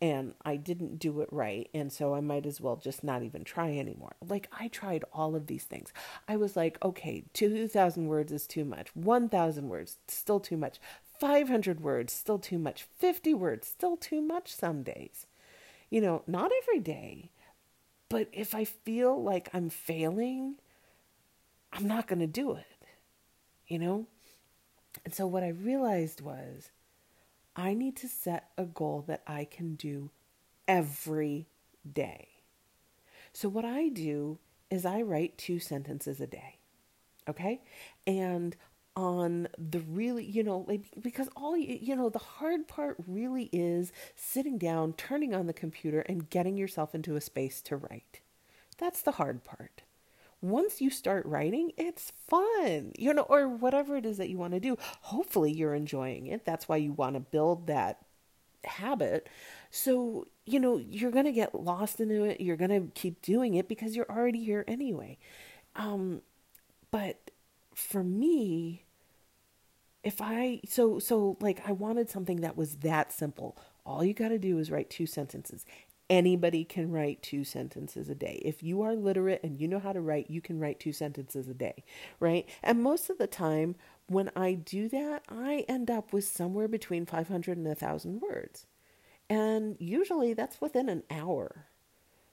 and 0.00 0.34
I 0.44 0.56
didn't 0.56 0.98
do 0.98 1.20
it 1.20 1.28
right. 1.30 1.68
And 1.74 1.92
so 1.92 2.14
I 2.14 2.20
might 2.20 2.46
as 2.46 2.60
well 2.60 2.76
just 2.76 3.04
not 3.04 3.22
even 3.22 3.44
try 3.44 3.76
anymore. 3.76 4.14
Like, 4.26 4.48
I 4.58 4.68
tried 4.68 5.04
all 5.12 5.36
of 5.36 5.46
these 5.46 5.64
things. 5.64 5.92
I 6.26 6.36
was 6.36 6.56
like, 6.56 6.78
okay, 6.82 7.24
2,000 7.34 8.06
words 8.06 8.32
is 8.32 8.46
too 8.46 8.64
much. 8.64 8.94
1,000 8.94 9.68
words, 9.68 9.98
still 10.08 10.40
too 10.40 10.56
much. 10.56 10.80
500 11.18 11.80
words, 11.80 12.14
still 12.14 12.38
too 12.38 12.58
much. 12.58 12.84
50 12.96 13.34
words, 13.34 13.68
still 13.68 13.98
too 13.98 14.22
much 14.22 14.54
some 14.54 14.82
days. 14.82 15.26
You 15.90 16.00
know, 16.00 16.22
not 16.26 16.50
every 16.62 16.80
day. 16.80 17.30
But 18.08 18.28
if 18.32 18.54
I 18.54 18.64
feel 18.64 19.22
like 19.22 19.50
I'm 19.52 19.68
failing, 19.68 20.56
I'm 21.72 21.86
not 21.86 22.06
going 22.06 22.20
to 22.20 22.26
do 22.26 22.54
it. 22.54 22.64
You 23.68 23.78
know? 23.78 24.06
And 25.04 25.14
so 25.14 25.26
what 25.26 25.44
I 25.44 25.48
realized 25.48 26.22
was, 26.22 26.70
I 27.56 27.74
need 27.74 27.96
to 27.96 28.08
set 28.08 28.50
a 28.56 28.64
goal 28.64 29.04
that 29.08 29.22
I 29.26 29.44
can 29.44 29.74
do 29.74 30.10
every 30.68 31.46
day. 31.90 32.28
So, 33.32 33.48
what 33.48 33.64
I 33.64 33.88
do 33.88 34.38
is 34.70 34.86
I 34.86 35.02
write 35.02 35.38
two 35.38 35.58
sentences 35.58 36.20
a 36.20 36.26
day. 36.26 36.58
Okay? 37.28 37.60
And 38.06 38.56
on 38.96 39.48
the 39.56 39.80
really, 39.80 40.24
you 40.24 40.42
know, 40.42 40.64
like, 40.66 40.82
because 41.00 41.28
all, 41.36 41.56
you 41.56 41.94
know, 41.94 42.08
the 42.08 42.18
hard 42.18 42.66
part 42.66 42.96
really 43.06 43.48
is 43.52 43.92
sitting 44.16 44.58
down, 44.58 44.92
turning 44.94 45.34
on 45.34 45.46
the 45.46 45.52
computer, 45.52 46.00
and 46.00 46.28
getting 46.30 46.56
yourself 46.56 46.94
into 46.94 47.16
a 47.16 47.20
space 47.20 47.60
to 47.62 47.76
write. 47.76 48.20
That's 48.78 49.02
the 49.02 49.12
hard 49.12 49.44
part 49.44 49.82
once 50.42 50.80
you 50.80 50.90
start 50.90 51.26
writing, 51.26 51.72
it's 51.76 52.12
fun, 52.28 52.92
you 52.98 53.12
know, 53.12 53.22
or 53.28 53.48
whatever 53.48 53.96
it 53.96 54.06
is 54.06 54.16
that 54.16 54.30
you 54.30 54.38
want 54.38 54.54
to 54.54 54.60
do. 54.60 54.76
Hopefully, 55.02 55.52
you're 55.52 55.74
enjoying 55.74 56.26
it. 56.26 56.44
That's 56.44 56.68
why 56.68 56.76
you 56.76 56.92
want 56.92 57.14
to 57.14 57.20
build 57.20 57.66
that 57.66 57.98
habit. 58.64 59.28
So, 59.70 60.26
you 60.46 60.58
know, 60.58 60.78
you're 60.78 61.10
going 61.10 61.26
to 61.26 61.32
get 61.32 61.54
lost 61.54 62.00
into 62.00 62.24
it. 62.24 62.40
You're 62.40 62.56
going 62.56 62.70
to 62.70 62.92
keep 62.94 63.22
doing 63.22 63.54
it 63.54 63.68
because 63.68 63.94
you're 63.94 64.10
already 64.10 64.42
here 64.44 64.64
anyway. 64.66 65.18
Um, 65.76 66.22
but 66.90 67.30
for 67.74 68.02
me, 68.02 68.84
if 70.02 70.20
I, 70.20 70.60
so, 70.66 70.98
so 70.98 71.36
like 71.40 71.60
I 71.66 71.72
wanted 71.72 72.10
something 72.10 72.40
that 72.40 72.56
was 72.56 72.76
that 72.76 73.12
simple. 73.12 73.56
All 73.84 74.04
you 74.04 74.14
got 74.14 74.28
to 74.28 74.38
do 74.38 74.58
is 74.58 74.70
write 74.70 74.90
two 74.90 75.06
sentences 75.06 75.64
anybody 76.10 76.64
can 76.64 76.90
write 76.90 77.22
two 77.22 77.44
sentences 77.44 78.10
a 78.10 78.14
day. 78.14 78.42
If 78.44 78.62
you 78.62 78.82
are 78.82 78.94
literate 78.94 79.42
and 79.44 79.58
you 79.58 79.68
know 79.68 79.78
how 79.78 79.92
to 79.92 80.00
write, 80.00 80.28
you 80.28 80.42
can 80.42 80.58
write 80.58 80.80
two 80.80 80.92
sentences 80.92 81.48
a 81.48 81.54
day, 81.54 81.84
right? 82.18 82.46
And 82.62 82.82
most 82.82 83.08
of 83.08 83.16
the 83.16 83.28
time, 83.28 83.76
when 84.08 84.30
I 84.34 84.54
do 84.54 84.88
that, 84.88 85.22
I 85.28 85.64
end 85.68 85.90
up 85.90 86.12
with 86.12 86.24
somewhere 86.24 86.66
between 86.66 87.06
500 87.06 87.56
and 87.56 87.66
1,000 87.66 88.20
words. 88.20 88.66
And 89.30 89.76
usually 89.78 90.34
that's 90.34 90.60
within 90.60 90.88
an 90.88 91.04
hour. 91.08 91.66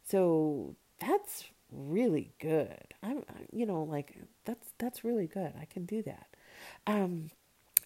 So 0.04 0.76
that's 1.00 1.46
really 1.72 2.32
good. 2.40 2.96
I'm, 3.04 3.24
you 3.52 3.68
know, 3.68 3.84
like 3.84 4.18
that's 4.46 4.74
that's 4.80 5.04
really 5.04 5.28
good. 5.28 5.54
I 5.62 5.66
can 5.66 5.86
do 5.86 6.02
that. 6.04 6.28
Um, 6.88 7.30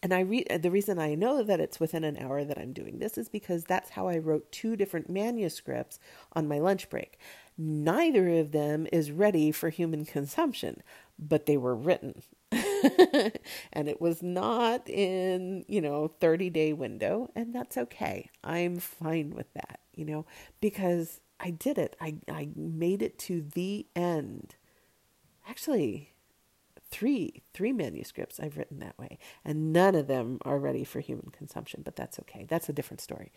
and 0.03 0.13
I 0.13 0.22
re- 0.22 0.46
the 0.60 0.72
reason 0.72 0.98
I 0.98 1.15
know 1.15 1.43
that 1.43 1.60
it's 1.60 1.79
within 1.79 2.03
an 2.03 2.17
hour 2.17 2.43
that 2.43 2.58
I'm 2.58 2.74
doing 2.74 3.00
this 3.00 3.17
is 3.17 3.29
because 3.29 3.65
that's 3.65 3.91
how 3.91 4.08
I 4.08 4.17
wrote 4.17 4.51
two 4.51 4.75
different 4.75 5.10
manuscripts 5.10 6.00
on 6.34 6.48
my 6.48 6.60
lunch 6.60 6.89
break. 6.89 7.20
Neither 7.58 8.29
of 8.39 8.51
them 8.51 8.88
is 8.91 9.12
ready 9.12 9.51
for 9.51 9.70
human 9.70 10.05
consumption, 10.05 10.81
but 11.20 11.46
they 11.46 11.58
were 11.58 11.75
written. 11.75 12.24
and 12.51 13.88
it 13.88 14.01
was 14.01 14.24
not 14.24 14.89
in, 14.89 15.65
you 15.67 15.81
know, 15.81 16.08
30 16.20 16.50
day 16.50 16.74
window, 16.74 17.29
and 17.36 17.53
that's 17.53 17.77
okay. 17.77 18.29
I'm 18.43 18.79
fine 18.79 19.31
with 19.31 19.53
that, 19.53 19.81
you 19.93 20.05
know, 20.05 20.25
because 20.60 21.22
I 21.39 21.51
did 21.51 21.77
it. 21.77 21.96
I, 22.01 22.15
I 22.27 22.50
made 22.55 23.01
it 23.01 23.20
to 23.20 23.46
the 23.53 23.86
end. 23.96 24.55
Actually, 25.48 26.11
three 26.92 27.42
three 27.54 27.72
manuscripts 27.72 28.40
I've 28.40 28.58
written 28.58 28.80
that 28.80 29.00
way, 29.00 29.18
and 29.44 29.74
none 29.74 29.96
of 29.96 30.08
them 30.08 30.40
are 30.44 30.60
ready 30.60 30.84
for 30.84 31.00
human 31.00 31.32
consumption. 31.32 31.82
But 31.84 31.96
that's 31.96 32.20
okay. 32.20 32.46
That's 32.48 32.70
a 32.70 32.74
different 32.74 33.02
story. 33.02 33.32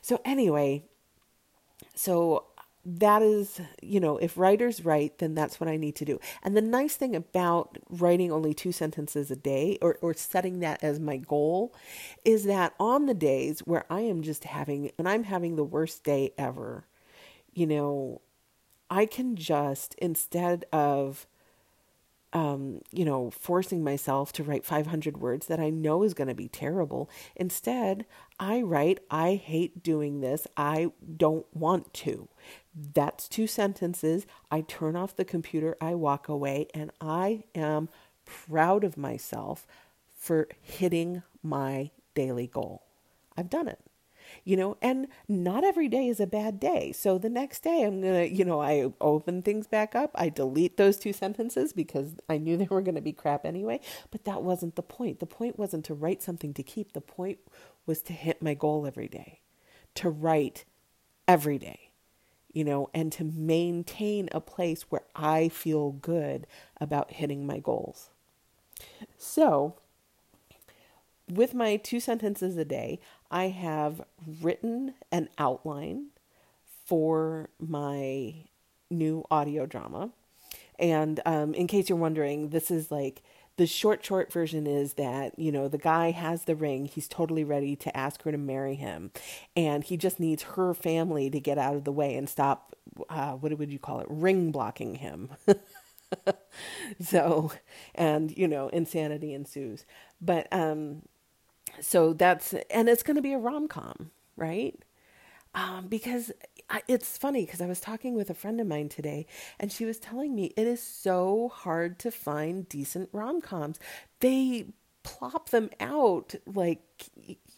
So 0.00 0.20
anyway, 0.24 0.84
so 1.94 2.46
that 2.84 3.20
is 3.20 3.60
you 3.82 4.00
know 4.00 4.16
if 4.16 4.38
writers 4.38 4.84
write 4.84 5.18
then 5.18 5.34
that's 5.34 5.60
what 5.60 5.68
i 5.68 5.76
need 5.76 5.94
to 5.94 6.04
do 6.04 6.18
and 6.42 6.56
the 6.56 6.62
nice 6.62 6.96
thing 6.96 7.14
about 7.14 7.76
writing 7.90 8.32
only 8.32 8.54
two 8.54 8.72
sentences 8.72 9.30
a 9.30 9.36
day 9.36 9.76
or, 9.82 9.98
or 10.00 10.14
setting 10.14 10.60
that 10.60 10.82
as 10.82 10.98
my 10.98 11.18
goal 11.18 11.74
is 12.24 12.44
that 12.44 12.72
on 12.80 13.04
the 13.04 13.14
days 13.14 13.60
where 13.60 13.84
i 13.90 14.00
am 14.00 14.22
just 14.22 14.44
having 14.44 14.90
and 14.98 15.06
i'm 15.06 15.24
having 15.24 15.56
the 15.56 15.64
worst 15.64 16.04
day 16.04 16.32
ever 16.38 16.86
you 17.52 17.66
know 17.66 18.20
i 18.88 19.04
can 19.04 19.36
just 19.36 19.94
instead 19.96 20.64
of 20.72 21.26
um, 22.32 22.80
you 22.92 23.04
know, 23.04 23.30
forcing 23.30 23.82
myself 23.82 24.32
to 24.34 24.44
write 24.44 24.64
500 24.64 25.16
words 25.18 25.46
that 25.46 25.58
I 25.58 25.70
know 25.70 26.02
is 26.02 26.14
going 26.14 26.28
to 26.28 26.34
be 26.34 26.48
terrible. 26.48 27.10
Instead, 27.34 28.06
I 28.38 28.62
write, 28.62 29.00
I 29.10 29.34
hate 29.34 29.82
doing 29.82 30.20
this. 30.20 30.46
I 30.56 30.92
don't 31.16 31.46
want 31.54 31.92
to. 31.94 32.28
That's 32.74 33.28
two 33.28 33.46
sentences. 33.46 34.26
I 34.50 34.60
turn 34.60 34.94
off 34.94 35.16
the 35.16 35.24
computer, 35.24 35.76
I 35.80 35.94
walk 35.94 36.28
away, 36.28 36.68
and 36.72 36.92
I 37.00 37.44
am 37.54 37.88
proud 38.24 38.84
of 38.84 38.96
myself 38.96 39.66
for 40.16 40.48
hitting 40.60 41.22
my 41.42 41.90
daily 42.14 42.46
goal. 42.46 42.84
I've 43.36 43.50
done 43.50 43.66
it 43.66 43.80
you 44.44 44.56
know, 44.56 44.76
and 44.80 45.06
not 45.28 45.64
every 45.64 45.88
day 45.88 46.08
is 46.08 46.20
a 46.20 46.26
bad 46.26 46.60
day. 46.60 46.92
So 46.92 47.18
the 47.18 47.30
next 47.30 47.62
day 47.62 47.82
I'm 47.82 48.00
going 48.00 48.14
to, 48.14 48.34
you 48.34 48.44
know, 48.44 48.60
I 48.60 48.92
open 49.00 49.42
things 49.42 49.66
back 49.66 49.94
up. 49.94 50.10
I 50.14 50.28
delete 50.28 50.76
those 50.76 50.96
two 50.96 51.12
sentences 51.12 51.72
because 51.72 52.14
I 52.28 52.38
knew 52.38 52.56
they 52.56 52.68
were 52.70 52.82
going 52.82 52.94
to 52.94 53.00
be 53.00 53.12
crap 53.12 53.44
anyway. 53.44 53.80
But 54.10 54.24
that 54.24 54.42
wasn't 54.42 54.76
the 54.76 54.82
point. 54.82 55.20
The 55.20 55.26
point 55.26 55.58
wasn't 55.58 55.84
to 55.86 55.94
write 55.94 56.22
something 56.22 56.54
to 56.54 56.62
keep. 56.62 56.92
The 56.92 57.00
point 57.00 57.38
was 57.86 58.02
to 58.02 58.12
hit 58.12 58.42
my 58.42 58.54
goal 58.54 58.86
every 58.86 59.08
day, 59.08 59.40
to 59.96 60.10
write 60.10 60.64
every 61.26 61.58
day, 61.58 61.90
you 62.52 62.64
know, 62.64 62.90
and 62.92 63.12
to 63.12 63.24
maintain 63.24 64.28
a 64.32 64.40
place 64.40 64.82
where 64.90 65.04
I 65.14 65.48
feel 65.48 65.92
good 65.92 66.46
about 66.80 67.12
hitting 67.12 67.46
my 67.46 67.58
goals. 67.58 68.10
So, 69.16 69.76
with 71.28 71.54
my 71.54 71.76
two 71.76 72.00
sentences 72.00 72.56
a 72.56 72.64
day, 72.64 73.00
I 73.30 73.48
have 73.48 74.02
written 74.40 74.94
an 75.12 75.28
outline 75.38 76.08
for 76.84 77.48
my 77.58 78.34
new 78.90 79.24
audio 79.30 79.66
drama. 79.66 80.10
And 80.78 81.20
um, 81.24 81.54
in 81.54 81.66
case 81.66 81.88
you're 81.88 81.98
wondering, 81.98 82.48
this 82.48 82.70
is 82.70 82.90
like 82.90 83.22
the 83.56 83.66
short, 83.66 84.04
short 84.04 84.32
version 84.32 84.66
is 84.66 84.94
that, 84.94 85.38
you 85.38 85.52
know, 85.52 85.68
the 85.68 85.78
guy 85.78 86.10
has 86.10 86.44
the 86.44 86.56
ring. 86.56 86.86
He's 86.86 87.06
totally 87.06 87.44
ready 87.44 87.76
to 87.76 87.96
ask 87.96 88.22
her 88.22 88.32
to 88.32 88.38
marry 88.38 88.74
him. 88.74 89.10
And 89.54 89.84
he 89.84 89.96
just 89.96 90.18
needs 90.18 90.42
her 90.42 90.72
family 90.74 91.28
to 91.30 91.38
get 91.38 91.58
out 91.58 91.76
of 91.76 91.84
the 91.84 91.92
way 91.92 92.16
and 92.16 92.28
stop, 92.28 92.74
uh, 93.10 93.32
what 93.32 93.56
would 93.56 93.70
you 93.70 93.78
call 93.78 94.00
it, 94.00 94.06
ring 94.08 94.50
blocking 94.50 94.96
him. 94.96 95.30
so, 97.00 97.52
and, 97.94 98.36
you 98.36 98.48
know, 98.48 98.68
insanity 98.68 99.34
ensues. 99.34 99.84
But, 100.20 100.48
um, 100.52 101.02
so 101.80 102.12
that's 102.12 102.54
and 102.70 102.88
it's 102.88 103.02
going 103.02 103.16
to 103.16 103.22
be 103.22 103.32
a 103.32 103.38
rom-com 103.38 104.10
right? 104.40 104.76
Um, 105.54 105.86
because 105.88 106.32
I, 106.68 106.82
it's 106.86 107.18
funny 107.18 107.44
because 107.44 107.60
i 107.60 107.66
was 107.66 107.80
talking 107.80 108.14
with 108.14 108.30
a 108.30 108.34
friend 108.34 108.60
of 108.60 108.68
mine 108.68 108.88
today 108.88 109.26
and 109.58 109.72
she 109.72 109.84
was 109.84 109.98
telling 109.98 110.34
me 110.34 110.52
it 110.56 110.66
is 110.66 110.80
so 110.80 111.50
hard 111.52 111.98
to 112.00 112.10
find 112.10 112.68
decent 112.68 113.08
rom-coms. 113.12 113.78
They 114.20 114.66
plop 115.02 115.48
them 115.48 115.70
out 115.80 116.34
like 116.46 116.82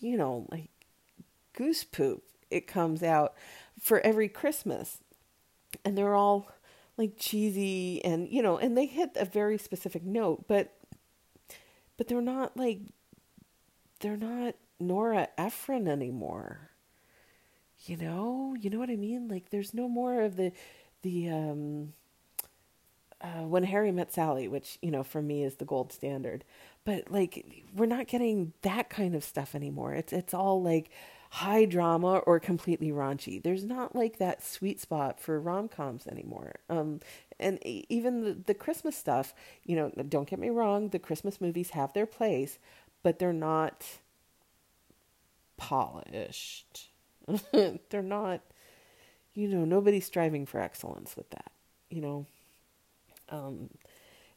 you 0.01 0.17
know 0.17 0.47
like 0.51 0.71
goose 1.55 1.83
poop 1.83 2.23
it 2.51 2.67
comes 2.67 3.03
out 3.03 3.35
for 3.81 4.01
every 4.01 4.29
christmas. 4.29 4.99
And 5.85 5.97
they're 5.97 6.15
all 6.15 6.51
like 6.97 7.15
cheesy 7.19 8.05
and 8.05 8.29
you 8.29 8.43
know 8.43 8.59
and 8.59 8.77
they 8.77 8.87
hit 8.87 9.11
a 9.17 9.25
very 9.25 9.59
specific 9.59 10.05
note 10.05 10.47
but 10.49 10.73
but 11.97 12.09
they're 12.09 12.21
not 12.21 12.57
like 12.57 12.81
they're 14.03 14.17
not 14.17 14.57
Nora 14.79 15.29
Ephron 15.39 15.89
anymore. 15.89 16.71
You 17.87 17.97
know, 17.97 18.55
you 18.61 18.71
know 18.71 18.79
what 18.79 18.91
I 18.91 18.97
mean? 18.97 19.29
Like 19.29 19.51
there's 19.51 19.75
no 19.75 19.89
more 19.89 20.23
of 20.23 20.37
the 20.37 20.53
the 21.03 21.31
um 21.31 21.95
uh, 23.21 23.47
when 23.47 23.63
Harry 23.63 23.93
met 23.93 24.13
Sally, 24.13 24.49
which 24.49 24.79
you 24.83 24.91
know 24.91 25.03
for 25.05 25.23
me 25.23 25.45
is 25.45 25.57
the 25.57 25.65
gold 25.65 25.93
standard. 25.93 26.45
But 26.85 27.11
like 27.11 27.65
we're 27.75 27.87
not 27.87 28.09
getting 28.09 28.53
that 28.63 28.91
kind 28.91 29.15
of 29.15 29.25
stuff 29.25 29.55
anymore. 29.55 29.95
It's 29.95 30.13
it's 30.13 30.35
all 30.35 30.63
like 30.63 30.91
high 31.31 31.65
drama 31.65 32.19
or 32.19 32.39
completely 32.39 32.91
raunchy. 32.91 33.43
There's 33.43 33.65
not 33.65 33.97
like 33.97 34.19
that 34.19 34.45
sweet 34.45 34.81
spot 34.81 35.19
for 35.19 35.41
rom 35.41 35.69
coms 35.69 36.07
anymore. 36.07 36.57
Um, 36.69 37.01
and 37.41 37.59
even 37.65 38.23
the, 38.23 38.33
the 38.35 38.55
Christmas 38.55 38.97
stuff, 38.97 39.35
you 39.65 39.75
know, 39.75 39.91
don't 40.09 40.29
get 40.29 40.39
me 40.39 40.51
wrong, 40.51 40.91
the 40.91 40.99
Christmas 40.99 41.41
movies 41.41 41.71
have 41.71 41.95
their 41.95 42.05
place, 42.07 42.59
but 43.03 43.19
they're 43.19 43.33
not 43.33 43.87
polished. 45.57 46.89
they're 47.91 48.03
not, 48.03 48.41
you 49.35 49.49
know, 49.49 49.65
nobody's 49.65 50.07
striving 50.07 50.47
for 50.47 50.61
excellence 50.61 51.17
with 51.17 51.31
that, 51.31 51.53
you 51.91 52.01
know. 52.01 52.27
Um, 53.29 53.71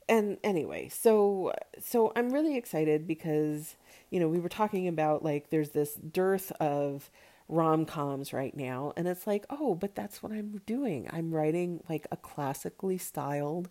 and 0.07 0.37
anyway, 0.43 0.89
so 0.89 1.53
so 1.81 2.11
I'm 2.15 2.31
really 2.31 2.57
excited 2.57 3.07
because 3.07 3.75
you 4.11 4.19
know 4.19 4.27
we 4.27 4.39
were 4.39 4.49
talking 4.49 4.87
about 4.87 5.23
like 5.23 5.49
there's 5.49 5.71
this 5.71 5.95
dearth 5.95 6.51
of 6.59 7.09
rom 7.49 7.85
coms 7.85 8.31
right 8.33 8.55
now, 8.55 8.93
and 8.95 9.07
it's 9.07 9.25
like 9.25 9.45
oh, 9.49 9.75
but 9.75 9.95
that's 9.95 10.21
what 10.21 10.31
I'm 10.31 10.61
doing. 10.65 11.07
I'm 11.11 11.33
writing 11.33 11.81
like 11.89 12.07
a 12.11 12.17
classically 12.17 12.97
styled 12.97 13.69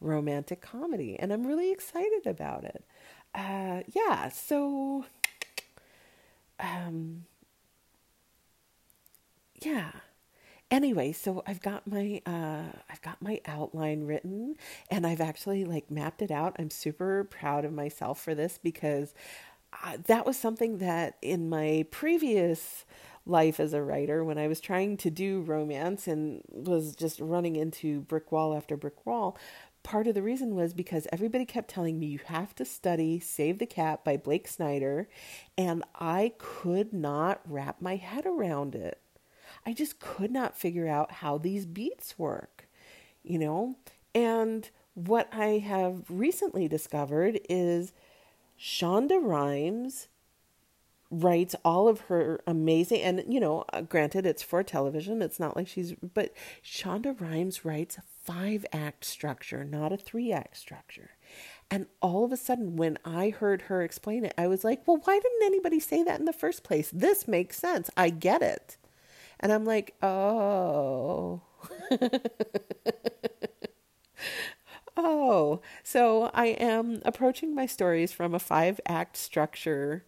romantic 0.00 0.60
comedy, 0.60 1.18
and 1.18 1.32
I'm 1.32 1.46
really 1.46 1.72
excited 1.72 2.26
about 2.26 2.64
it. 2.64 2.84
Uh, 3.34 3.82
yeah, 3.92 4.28
so 4.28 5.04
um, 6.60 7.24
yeah. 9.62 9.90
Anyway 10.70 11.12
so 11.12 11.42
i've 11.46 11.62
got 11.62 11.86
my 11.86 12.20
uh, 12.26 12.64
i've 12.90 13.02
got 13.02 13.22
my 13.22 13.40
outline 13.46 14.04
written 14.04 14.56
and 14.90 15.06
i've 15.06 15.20
actually 15.20 15.64
like 15.64 15.90
mapped 15.90 16.22
it 16.22 16.30
out. 16.30 16.56
I'm 16.58 16.70
super 16.70 17.24
proud 17.24 17.64
of 17.64 17.72
myself 17.72 18.20
for 18.22 18.34
this 18.34 18.58
because 18.62 19.14
uh, 19.84 19.98
that 20.06 20.26
was 20.26 20.36
something 20.38 20.78
that 20.78 21.16
in 21.22 21.48
my 21.50 21.86
previous 21.90 22.84
life 23.26 23.60
as 23.60 23.74
a 23.74 23.82
writer 23.82 24.24
when 24.24 24.38
i 24.38 24.48
was 24.48 24.60
trying 24.60 24.96
to 24.98 25.10
do 25.10 25.42
romance 25.42 26.08
and 26.08 26.42
was 26.50 26.96
just 26.96 27.20
running 27.20 27.56
into 27.56 28.00
brick 28.02 28.32
wall 28.32 28.54
after 28.56 28.76
brick 28.76 29.06
wall 29.06 29.38
part 29.84 30.08
of 30.08 30.14
the 30.14 30.22
reason 30.22 30.56
was 30.56 30.74
because 30.74 31.06
everybody 31.12 31.44
kept 31.44 31.68
telling 31.70 32.00
me 32.00 32.06
you 32.06 32.18
have 32.24 32.54
to 32.56 32.64
study 32.64 33.20
Save 33.20 33.58
the 33.60 33.66
Cat 33.66 34.04
by 34.04 34.16
Blake 34.16 34.48
Snyder, 34.48 35.08
and 35.56 35.84
I 35.94 36.32
could 36.38 36.92
not 36.92 37.40
wrap 37.46 37.80
my 37.80 37.94
head 37.94 38.26
around 38.26 38.74
it. 38.74 39.00
I 39.64 39.72
just 39.72 40.00
could 40.00 40.32
not 40.32 40.58
figure 40.58 40.88
out 40.88 41.12
how 41.12 41.38
these 41.38 41.66
beats 41.66 42.18
work, 42.18 42.66
you 43.22 43.38
know? 43.38 43.76
And 44.14 44.68
what 44.94 45.28
I 45.32 45.58
have 45.58 46.02
recently 46.08 46.66
discovered 46.66 47.38
is 47.48 47.92
Shonda 48.58 49.22
Rhimes 49.22 50.08
writes 51.20 51.54
all 51.64 51.88
of 51.88 52.00
her 52.02 52.40
amazing 52.46 53.00
and 53.00 53.24
you 53.28 53.40
know 53.40 53.64
uh, 53.72 53.80
granted 53.80 54.26
it's 54.26 54.42
for 54.42 54.62
television 54.62 55.22
it's 55.22 55.40
not 55.40 55.56
like 55.56 55.68
she's 55.68 55.94
but 56.14 56.32
Shonda 56.64 57.18
Rhimes 57.20 57.64
writes 57.64 57.98
a 57.98 58.02
five 58.24 58.64
act 58.72 59.04
structure 59.04 59.64
not 59.64 59.92
a 59.92 59.96
three 59.96 60.32
act 60.32 60.56
structure 60.56 61.10
and 61.70 61.86
all 62.00 62.24
of 62.24 62.32
a 62.32 62.36
sudden 62.36 62.76
when 62.76 62.98
I 63.04 63.30
heard 63.30 63.62
her 63.62 63.82
explain 63.82 64.24
it 64.24 64.34
I 64.36 64.46
was 64.46 64.64
like 64.64 64.86
well 64.86 65.00
why 65.04 65.18
didn't 65.18 65.44
anybody 65.44 65.80
say 65.80 66.02
that 66.02 66.18
in 66.18 66.26
the 66.26 66.32
first 66.32 66.62
place 66.62 66.90
this 66.92 67.28
makes 67.28 67.58
sense 67.58 67.90
I 67.96 68.10
get 68.10 68.42
it 68.42 68.76
and 69.40 69.52
I'm 69.52 69.64
like, 69.66 69.94
oh. 70.02 71.42
oh. 74.96 75.60
So 75.82 76.30
I 76.32 76.46
am 76.46 77.02
approaching 77.04 77.54
my 77.54 77.66
stories 77.66 78.12
from 78.12 78.34
a 78.34 78.38
five 78.38 78.80
act 78.86 79.16
structure 79.18 80.06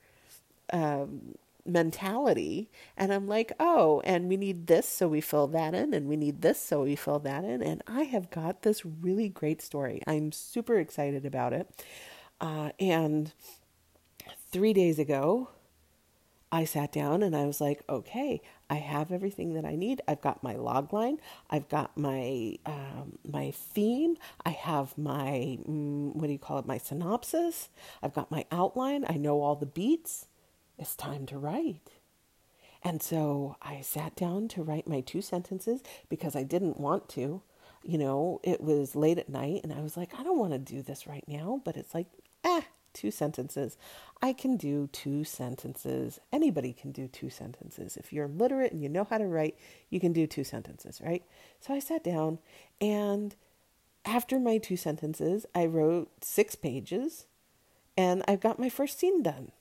um, 0.72 1.34
mentality. 1.64 2.70
And 2.96 3.12
I'm 3.12 3.26
like, 3.26 3.52
oh, 3.58 4.00
and 4.04 4.28
we 4.28 4.36
need 4.36 4.66
this, 4.66 4.88
so 4.88 5.08
we 5.08 5.20
fill 5.20 5.46
that 5.48 5.74
in, 5.74 5.94
and 5.94 6.08
we 6.08 6.16
need 6.16 6.42
this, 6.42 6.60
so 6.60 6.82
we 6.82 6.96
fill 6.96 7.18
that 7.20 7.44
in. 7.44 7.62
And 7.62 7.82
I 7.86 8.02
have 8.02 8.30
got 8.30 8.62
this 8.62 8.84
really 8.84 9.28
great 9.28 9.60
story. 9.62 10.02
I'm 10.06 10.32
super 10.32 10.78
excited 10.78 11.24
about 11.26 11.52
it. 11.52 11.68
Uh, 12.40 12.70
and 12.78 13.32
three 14.50 14.72
days 14.72 14.98
ago, 14.98 15.50
I 16.52 16.64
sat 16.64 16.92
down 16.92 17.22
and 17.22 17.34
I 17.34 17.44
was 17.44 17.60
like, 17.60 17.82
okay, 17.88 18.40
I 18.70 18.76
have 18.76 19.10
everything 19.10 19.54
that 19.54 19.64
I 19.64 19.74
need. 19.74 20.00
I've 20.06 20.20
got 20.20 20.42
my 20.42 20.54
log 20.54 20.92
line. 20.92 21.18
I've 21.50 21.68
got 21.68 21.98
my 21.98 22.56
um, 22.64 23.18
my 23.28 23.50
theme. 23.50 24.16
I 24.44 24.50
have 24.50 24.96
my 24.96 25.58
mm, 25.68 26.14
what 26.14 26.26
do 26.26 26.32
you 26.32 26.38
call 26.38 26.58
it? 26.58 26.66
My 26.66 26.78
synopsis. 26.78 27.68
I've 28.02 28.14
got 28.14 28.30
my 28.30 28.44
outline. 28.52 29.04
I 29.08 29.16
know 29.16 29.40
all 29.42 29.56
the 29.56 29.66
beats. 29.66 30.28
It's 30.78 30.96
time 30.96 31.26
to 31.26 31.38
write. 31.38 31.90
And 32.82 33.02
so 33.02 33.56
I 33.62 33.80
sat 33.80 34.14
down 34.14 34.48
to 34.48 34.62
write 34.62 34.86
my 34.86 35.00
two 35.00 35.22
sentences 35.22 35.82
because 36.08 36.36
I 36.36 36.42
didn't 36.42 36.78
want 36.78 37.08
to. 37.10 37.42
You 37.82 37.98
know, 37.98 38.40
it 38.42 38.60
was 38.60 38.94
late 38.94 39.18
at 39.18 39.28
night 39.28 39.60
and 39.62 39.72
I 39.72 39.80
was 39.80 39.96
like, 39.96 40.18
I 40.18 40.22
don't 40.22 40.38
want 40.38 40.52
to 40.52 40.58
do 40.58 40.82
this 40.82 41.06
right 41.06 41.24
now. 41.26 41.60
But 41.64 41.76
it's 41.76 41.94
like, 41.94 42.06
ah, 42.44 42.64
two 42.92 43.10
sentences. 43.10 43.76
I 44.22 44.32
can 44.32 44.56
do 44.56 44.88
two 44.92 45.24
sentences. 45.24 46.18
Anybody 46.32 46.72
can 46.72 46.92
do 46.92 47.06
two 47.06 47.30
sentences. 47.30 47.96
If 47.96 48.12
you're 48.12 48.28
literate 48.28 48.72
and 48.72 48.82
you 48.82 48.88
know 48.88 49.04
how 49.04 49.18
to 49.18 49.26
write, 49.26 49.56
you 49.90 50.00
can 50.00 50.12
do 50.12 50.26
two 50.26 50.44
sentences, 50.44 51.00
right? 51.04 51.22
So 51.60 51.74
I 51.74 51.78
sat 51.78 52.02
down 52.02 52.38
and 52.80 53.34
after 54.04 54.38
my 54.38 54.58
two 54.58 54.76
sentences, 54.76 55.44
I 55.54 55.66
wrote 55.66 56.24
six 56.24 56.54
pages 56.54 57.26
and 57.96 58.22
I've 58.26 58.40
got 58.40 58.58
my 58.58 58.68
first 58.68 58.98
scene 58.98 59.22
done. 59.22 59.52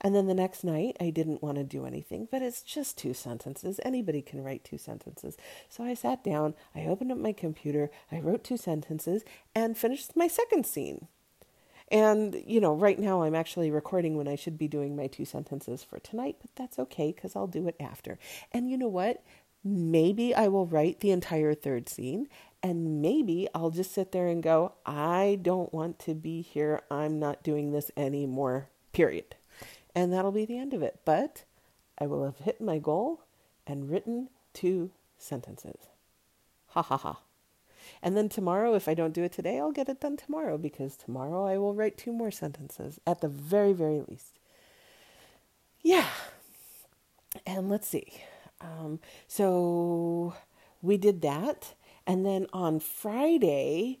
And 0.00 0.14
then 0.14 0.26
the 0.26 0.34
next 0.34 0.64
night, 0.64 0.96
I 0.98 1.10
didn't 1.10 1.42
want 1.42 1.58
to 1.58 1.64
do 1.64 1.84
anything, 1.84 2.26
but 2.30 2.40
it's 2.40 2.62
just 2.62 2.96
two 2.96 3.12
sentences. 3.12 3.80
Anybody 3.84 4.22
can 4.22 4.42
write 4.42 4.64
two 4.64 4.78
sentences. 4.78 5.36
So 5.68 5.84
I 5.84 5.94
sat 5.94 6.24
down, 6.24 6.54
I 6.74 6.86
opened 6.86 7.12
up 7.12 7.18
my 7.18 7.32
computer, 7.32 7.90
I 8.10 8.20
wrote 8.20 8.42
two 8.42 8.56
sentences, 8.56 9.24
and 9.54 9.76
finished 9.76 10.16
my 10.16 10.26
second 10.26 10.64
scene. 10.64 11.08
And, 11.90 12.42
you 12.46 12.60
know, 12.60 12.74
right 12.74 12.98
now 12.98 13.22
I'm 13.22 13.34
actually 13.34 13.70
recording 13.70 14.16
when 14.16 14.28
I 14.28 14.36
should 14.36 14.56
be 14.56 14.68
doing 14.68 14.96
my 14.96 15.08
two 15.08 15.24
sentences 15.24 15.82
for 15.82 15.98
tonight, 15.98 16.36
but 16.40 16.50
that's 16.54 16.78
okay 16.78 17.12
because 17.12 17.34
I'll 17.34 17.48
do 17.48 17.66
it 17.68 17.76
after. 17.80 18.18
And 18.52 18.70
you 18.70 18.78
know 18.78 18.88
what? 18.88 19.22
Maybe 19.62 20.34
I 20.34 20.48
will 20.48 20.66
write 20.66 21.00
the 21.00 21.10
entire 21.10 21.52
third 21.52 21.88
scene, 21.88 22.28
and 22.62 23.02
maybe 23.02 23.48
I'll 23.54 23.70
just 23.70 23.92
sit 23.92 24.12
there 24.12 24.28
and 24.28 24.42
go, 24.42 24.72
I 24.86 25.38
don't 25.42 25.74
want 25.74 25.98
to 26.00 26.14
be 26.14 26.40
here. 26.40 26.80
I'm 26.90 27.18
not 27.18 27.42
doing 27.42 27.72
this 27.72 27.90
anymore, 27.96 28.68
period. 28.92 29.34
And 29.94 30.12
that'll 30.12 30.32
be 30.32 30.44
the 30.44 30.58
end 30.58 30.74
of 30.74 30.82
it. 30.82 31.00
But 31.04 31.44
I 31.98 32.06
will 32.06 32.24
have 32.24 32.38
hit 32.38 32.60
my 32.60 32.78
goal 32.78 33.22
and 33.66 33.90
written 33.90 34.28
two 34.52 34.90
sentences. 35.18 35.88
Ha 36.68 36.82
ha 36.82 36.96
ha. 36.96 37.20
And 38.02 38.16
then 38.16 38.28
tomorrow, 38.28 38.74
if 38.74 38.88
I 38.88 38.94
don't 38.94 39.14
do 39.14 39.24
it 39.24 39.32
today, 39.32 39.58
I'll 39.58 39.72
get 39.72 39.88
it 39.88 40.00
done 40.00 40.16
tomorrow 40.16 40.56
because 40.58 40.96
tomorrow 40.96 41.46
I 41.46 41.58
will 41.58 41.74
write 41.74 41.98
two 41.98 42.12
more 42.12 42.30
sentences 42.30 43.00
at 43.06 43.20
the 43.20 43.28
very, 43.28 43.72
very 43.72 44.02
least. 44.06 44.38
Yeah. 45.82 46.06
And 47.46 47.68
let's 47.68 47.88
see. 47.88 48.22
Um, 48.60 49.00
so 49.26 50.34
we 50.82 50.96
did 50.96 51.22
that. 51.22 51.74
And 52.06 52.24
then 52.24 52.46
on 52.52 52.80
Friday, 52.80 54.00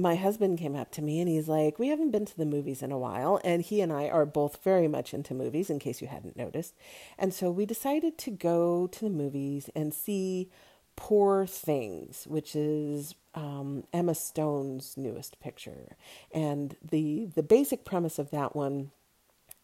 my 0.00 0.14
husband 0.16 0.58
came 0.58 0.76
up 0.76 0.90
to 0.92 1.02
me 1.02 1.20
and 1.20 1.28
he's 1.28 1.48
like, 1.48 1.78
We 1.78 1.88
haven't 1.88 2.10
been 2.10 2.26
to 2.26 2.36
the 2.36 2.46
movies 2.46 2.82
in 2.82 2.92
a 2.92 2.98
while. 2.98 3.40
And 3.44 3.62
he 3.62 3.80
and 3.80 3.92
I 3.92 4.08
are 4.08 4.26
both 4.26 4.62
very 4.62 4.88
much 4.88 5.14
into 5.14 5.34
movies, 5.34 5.70
in 5.70 5.78
case 5.78 6.00
you 6.00 6.08
hadn't 6.08 6.36
noticed. 6.36 6.74
And 7.18 7.32
so 7.32 7.50
we 7.50 7.66
decided 7.66 8.18
to 8.18 8.30
go 8.30 8.86
to 8.88 9.00
the 9.00 9.10
movies 9.10 9.70
and 9.74 9.92
see 9.94 10.50
Poor 10.96 11.46
Things, 11.46 12.26
which 12.28 12.54
is 12.54 13.14
um, 13.34 13.84
Emma 13.92 14.14
Stone's 14.14 14.96
newest 14.96 15.40
picture. 15.40 15.96
And 16.32 16.76
the, 16.82 17.28
the 17.34 17.42
basic 17.42 17.84
premise 17.84 18.18
of 18.18 18.30
that 18.30 18.54
one 18.54 18.90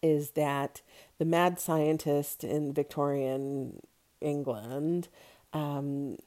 is 0.02 0.30
that 0.30 0.82
the 1.18 1.24
mad 1.24 1.58
scientist 1.58 2.44
in 2.44 2.72
Victorian 2.72 3.80
England 4.20 5.08
um, 5.52 6.18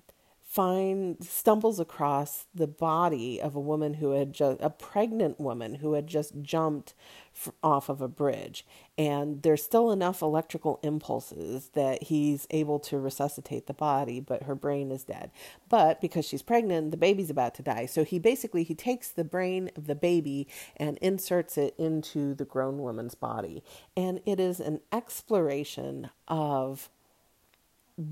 find 0.60 1.24
stumbles 1.24 1.80
across 1.80 2.45
the 2.54 2.67
body 2.67 3.41
of 3.41 3.56
a 3.56 3.60
woman 3.62 3.93
who 3.93 4.12
had 4.12 4.34
just 4.34 4.60
a 4.60 4.69
pregnant 4.69 5.39
woman 5.39 5.76
who 5.76 5.93
had 5.93 6.06
just 6.06 6.41
jumped 6.41 6.93
f- 7.34 7.54
off 7.63 7.88
of 7.88 8.02
a 8.02 8.10
bridge. 8.10 8.65
And 8.98 9.41
there's 9.41 9.63
still 9.63 9.89
enough 9.89 10.22
electrical 10.22 10.78
impulses 10.84 11.69
that 11.76 12.04
he's 12.04 12.45
able 12.50 12.78
to 12.80 13.00
resuscitate 13.00 13.67
the 13.67 13.74
body 13.74 14.19
but 14.19 14.43
her 14.43 14.54
brain 14.54 14.91
is 14.91 15.06
dead. 15.06 15.32
But 15.69 16.02
because 16.02 16.26
she's 16.26 16.41
pregnant 16.41 16.91
the 16.91 16.98
baby's 16.98 17.30
about 17.30 17.56
to 17.56 17.63
die. 17.63 17.86
So 17.86 18.04
he 18.04 18.19
basically 18.19 18.63
he 18.63 18.76
takes 18.76 19.08
the 19.08 19.24
brain 19.24 19.72
of 19.78 19.88
the 19.88 19.95
baby 19.95 20.45
and 20.76 20.98
inserts 20.98 21.58
it 21.58 21.74
into 21.78 22.34
the 22.34 22.43
grown 22.43 22.80
woman's 22.80 23.15
body. 23.15 23.63
And 23.95 24.19
it 24.26 24.41
is 24.41 24.60
an 24.60 24.82
exploration 24.91 26.10
of 26.28 26.89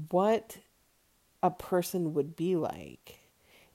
what 0.09 0.59
a 1.41 1.51
person 1.51 2.13
would 2.13 2.35
be 2.35 2.55
like 2.55 3.19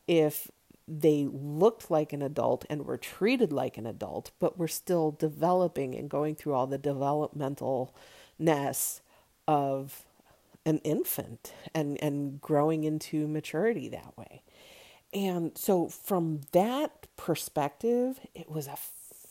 if 0.07 0.51
they 0.89 1.29
looked 1.31 1.91
like 1.91 2.13
an 2.13 2.23
adult 2.23 2.65
and 2.69 2.85
were 2.85 2.97
treated 2.97 3.53
like 3.53 3.79
an 3.79 3.87
adult, 3.87 4.33
but 4.39 4.59
were 4.59 4.69
still 4.69 5.13
developing 5.13 5.95
and 5.95 6.11
going 6.11 6.35
through 6.35 6.55
all 6.55 6.67
the 6.67 6.79
developmentalness 6.79 9.01
of 9.47 10.05
an 10.65 10.79
infant 10.79 11.53
and, 11.75 12.03
and 12.03 12.41
growing 12.41 12.85
into 12.85 13.27
maturity 13.27 13.89
that 13.89 14.17
way. 14.17 14.43
And 15.15 15.57
so, 15.57 15.89
from 15.89 16.41
that 16.53 17.07
perspective, 17.17 18.21
it 18.35 18.51
was 18.51 18.67
a 18.67 18.77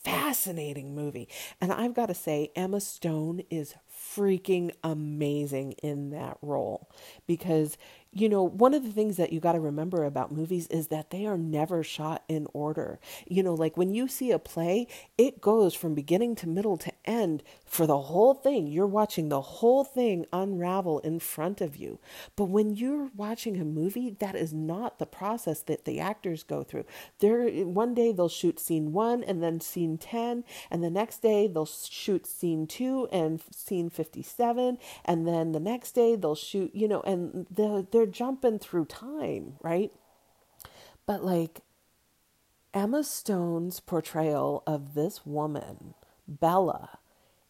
fascinating 0.04 0.94
movie. 0.94 1.28
And 1.60 1.72
I've 1.72 1.94
got 1.94 2.08
to 2.08 2.13
say, 2.13 2.52
Emma 2.56 2.82
Stone 2.82 3.44
is 3.50 3.76
freaking 4.16 4.72
amazing 4.84 5.74
in 5.84 6.10
that 6.10 6.38
role 6.42 6.90
because 7.28 7.78
you 8.14 8.28
know, 8.28 8.44
one 8.44 8.74
of 8.74 8.84
the 8.84 8.92
things 8.92 9.16
that 9.16 9.32
you 9.32 9.40
got 9.40 9.54
to 9.54 9.60
remember 9.60 10.04
about 10.04 10.34
movies 10.34 10.68
is 10.68 10.88
that 10.88 11.12
they 11.12 11.26
are 11.26 11.38
never 11.38 11.82
shot 11.82 12.24
in 12.28 12.46
order. 12.52 13.00
You 13.26 13.42
know, 13.42 13.54
like 13.54 13.78
when 13.78 13.94
you 13.94 14.10
see 14.10 14.32
a 14.32 14.40
play, 14.40 14.88
it 15.18 15.40
goes 15.40 15.74
from 15.74 15.96
beginning 15.96 16.36
to 16.36 16.50
middle 16.50 16.76
to 16.78 16.92
end 17.06 17.42
for 17.66 17.88
the 17.88 18.02
whole 18.02 18.34
thing. 18.34 18.68
You're 18.68 18.86
watching 18.86 19.30
the 19.30 19.42
whole 19.42 19.86
thing 19.86 20.26
unravel 20.34 21.00
in 21.00 21.20
front 21.20 21.62
of 21.62 21.78
you. 21.78 22.00
But 22.36 22.46
when 22.46 22.72
you're 22.72 23.12
watching 23.16 23.56
a 23.56 23.64
movie, 23.64 24.10
that 24.20 24.36
is 24.36 24.52
not 24.52 25.00
the 25.00 25.06
process 25.06 25.62
that 25.62 25.86
the 25.86 26.02
actors 26.02 26.44
go 26.44 26.64
through. 26.64 26.86
There 27.20 27.48
one 27.64 27.94
day 27.94 28.12
they'll 28.12 28.28
shoot 28.28 28.60
scene 28.60 28.92
1 28.92 29.24
and 29.24 29.42
then 29.42 29.62
scene 29.62 29.98
10, 29.98 30.44
and 30.70 30.84
the 30.84 30.90
next 30.90 31.22
day 31.22 31.48
they'll 31.48 31.66
shoot 31.66 32.28
scene 32.28 32.68
2 32.68 33.08
and 33.10 33.42
scene 33.52 33.90
57, 33.92 34.78
and 35.06 35.28
then 35.28 35.52
the 35.52 35.60
next 35.60 35.94
day 35.94 36.16
they'll 36.16 36.36
shoot, 36.36 36.74
you 36.74 36.88
know, 36.88 37.02
and 37.02 37.48
the 37.50 37.86
they're 37.92 38.06
jumping 38.06 38.60
through 38.60 38.86
time, 38.86 39.54
right? 39.62 39.92
But 41.06 41.24
like 41.24 41.62
Emma 42.74 43.04
Stone's 43.04 43.80
portrayal 43.80 44.64
of 44.66 44.94
this 44.94 45.26
woman, 45.26 45.94
Bella, 46.28 47.00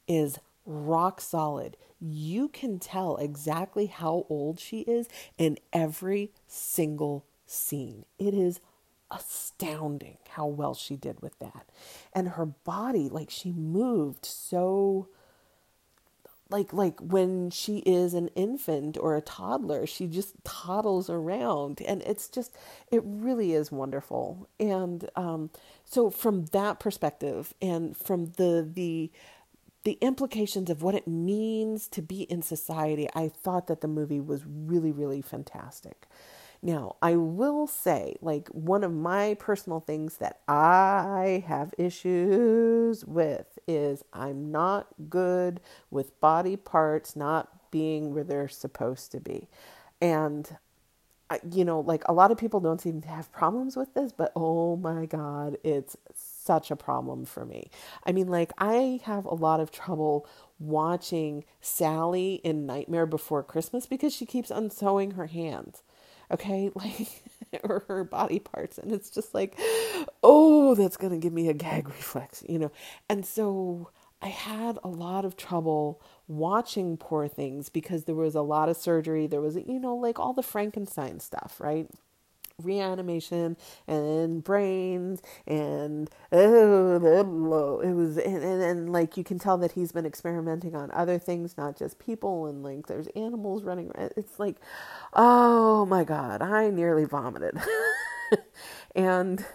is 0.08 0.40
rock 0.66 1.22
solid. 1.22 1.78
You 2.00 2.48
can 2.48 2.80
tell 2.80 3.18
exactly 3.18 3.86
how 3.86 4.26
old 4.30 4.60
she 4.60 4.80
is 4.82 5.08
in 5.38 5.58
every 5.72 6.32
single 6.48 7.26
scene. 7.46 8.06
It 8.18 8.34
is 8.34 8.60
astounding 9.12 10.18
how 10.30 10.48
well 10.48 10.74
she 10.74 10.96
did 10.96 11.22
with 11.22 11.38
that. 11.40 11.70
And 12.14 12.30
her 12.30 12.46
body, 12.46 13.10
like 13.10 13.30
she 13.30 13.52
moved 13.52 14.26
so 14.26 15.10
like 16.52 16.74
like 16.74 17.00
when 17.00 17.50
she 17.50 17.80
is 17.80 18.14
an 18.14 18.28
infant 18.30 18.98
or 19.00 19.16
a 19.16 19.22
toddler 19.22 19.88
she 19.88 20.08
just 20.08 20.36
toddles 20.44 21.10
around. 21.10 21.82
And 21.82 22.02
it's 22.04 22.28
just 22.30 22.56
it 22.92 23.02
really 23.06 23.54
is 23.54 23.72
wonderful. 23.72 24.48
And 24.60 25.10
um, 25.16 25.50
so 25.86 26.10
from 26.10 26.46
that 26.48 26.80
perspective 26.80 27.54
and 27.62 27.96
from 27.98 28.34
the 28.38 28.68
the 28.72 29.12
the 29.84 29.98
implications 30.02 30.70
of 30.70 30.84
what 30.84 30.96
it 30.96 31.08
means 31.08 31.88
to 31.88 32.02
be 32.02 32.22
in 32.24 32.42
society 32.42 33.08
i 33.16 33.28
thought 33.28 33.68
that 33.68 33.82
the 33.82 33.88
movie 33.88 34.20
was 34.20 34.42
really 34.46 34.92
really 34.92 35.22
fantastic 35.22 36.08
now, 36.64 36.98
I 37.02 37.16
will 37.16 37.66
say, 37.66 38.16
like, 38.22 38.48
one 38.50 38.84
of 38.84 38.94
my 38.94 39.36
personal 39.40 39.80
things 39.80 40.18
that 40.18 40.42
I 40.48 41.44
have 41.48 41.74
issues 41.78 43.04
with 43.04 43.58
is 43.68 44.04
I'm 44.14 44.52
not 44.52 44.88
good 45.10 45.60
with 45.90 46.20
body 46.20 46.56
parts 46.56 47.16
not 47.16 47.72
being 47.72 48.14
where 48.14 48.24
they're 48.24 48.48
supposed 48.48 49.12
to 49.14 49.20
be. 49.20 49.48
And, 50.00 50.56
you 51.52 51.66
know, 51.66 51.80
like 51.80 52.04
a 52.08 52.14
lot 52.14 52.32
of 52.32 52.38
people 52.38 52.60
don't 52.60 52.82
seem 52.82 53.02
to 53.02 53.08
have 53.08 53.32
problems 53.32 53.76
with 53.76 53.94
this, 53.94 54.12
but 54.12 54.32
oh 54.36 54.76
my 54.76 55.06
God, 55.06 55.58
it's 55.64 55.96
such 56.14 56.70
a 56.70 56.76
problem 56.76 57.26
for 57.26 57.46
me. 57.46 57.72
I 58.06 58.12
mean, 58.12 58.28
like, 58.28 58.52
I 58.58 59.00
have 59.06 59.26
a 59.26 59.34
lot 59.34 59.62
of 59.62 59.72
trouble 59.72 60.28
watching 60.60 61.44
Sally 61.60 62.36
in 62.44 62.66
Nightmare 62.66 63.06
Before 63.06 63.42
Christmas 63.42 63.86
because 63.88 64.14
she 64.14 64.26
keeps 64.26 64.52
unsewing 64.52 65.12
her 65.12 65.28
hands 65.28 65.82
okay? 66.32 66.72
Like 66.82 67.24
or 67.66 67.84
her 67.90 68.06
body 68.06 68.40
parts. 68.40 68.78
And 68.78 68.92
it's 68.94 69.10
just 69.10 69.34
like 69.34 69.60
oh 70.24 70.74
that's 70.76 70.98
going 70.98 71.12
to 71.12 71.20
give 71.20 71.34
me 71.34 71.50
a 71.50 71.54
gag 71.54 71.88
reflex 71.90 72.44
you 72.48 72.60
know? 72.60 72.72
And 73.10 73.26
so 73.26 73.90
i 74.22 74.28
had 74.28 74.78
a 74.84 74.88
lot 74.88 75.26
of 75.26 75.36
trouble 75.36 76.02
watching 76.28 76.96
poor 76.96 77.28
things 77.28 77.70
because 77.70 78.06
there 78.06 78.16
was 78.16 78.36
a 78.36 78.42
lot 78.42 78.70
of 78.70 78.78
surgery. 78.78 79.28
There 79.28 79.42
was 79.42 79.56
you 79.56 79.80
know 79.80 79.96
like 79.96 80.20
all 80.20 80.34
the 80.34 80.44
frankenstein 80.44 81.20
stuff 81.20 81.60
right 81.60 81.90
reanimation 82.66 83.58
and 83.88 84.44
brains 84.44 85.22
and 85.48 86.10
oh, 86.32 87.80
it 87.82 87.94
was 87.94 88.18
and, 88.18 88.44
and, 88.44 88.62
and, 88.62 88.92
like 88.92 89.18
you 89.18 89.24
can 89.24 89.40
tell 89.40 89.58
that 89.58 89.74
he's 89.74 89.92
been 89.92 90.06
experimenting 90.06 90.76
on 90.76 90.92
other 90.92 91.18
things 91.20 91.58
not 91.58 91.78
just 91.78 92.00
people 92.00 92.46
and 92.46 92.64
like 92.64 92.88
there's 92.88 93.08
animals 93.16 93.64
running 93.64 93.92
around 93.92 94.12
it's 94.18 94.40
like 94.40 94.58
oh 95.14 95.86
my 95.86 96.04
god 96.04 96.42
i 96.42 96.70
nearly 96.70 97.06
vomited 97.06 97.58
and 98.96 99.46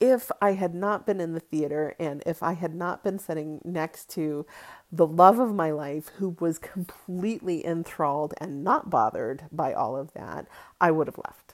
if 0.00 0.30
I 0.40 0.52
had 0.52 0.74
not 0.74 1.06
been 1.06 1.20
in 1.20 1.34
the 1.34 1.40
theater 1.40 1.94
and 2.00 2.22
if 2.24 2.42
I 2.42 2.54
had 2.54 2.74
not 2.74 3.04
been 3.04 3.18
sitting 3.18 3.60
next 3.64 4.08
to 4.10 4.46
the 4.90 5.06
love 5.06 5.38
of 5.38 5.54
my 5.54 5.70
life 5.70 6.08
who 6.16 6.36
was 6.40 6.58
completely 6.58 7.64
enthralled 7.64 8.32
and 8.38 8.64
not 8.64 8.88
bothered 8.88 9.44
by 9.52 9.74
all 9.74 9.94
of 9.96 10.14
that, 10.14 10.46
I 10.80 10.90
would 10.90 11.06
have 11.06 11.18
left. 11.18 11.49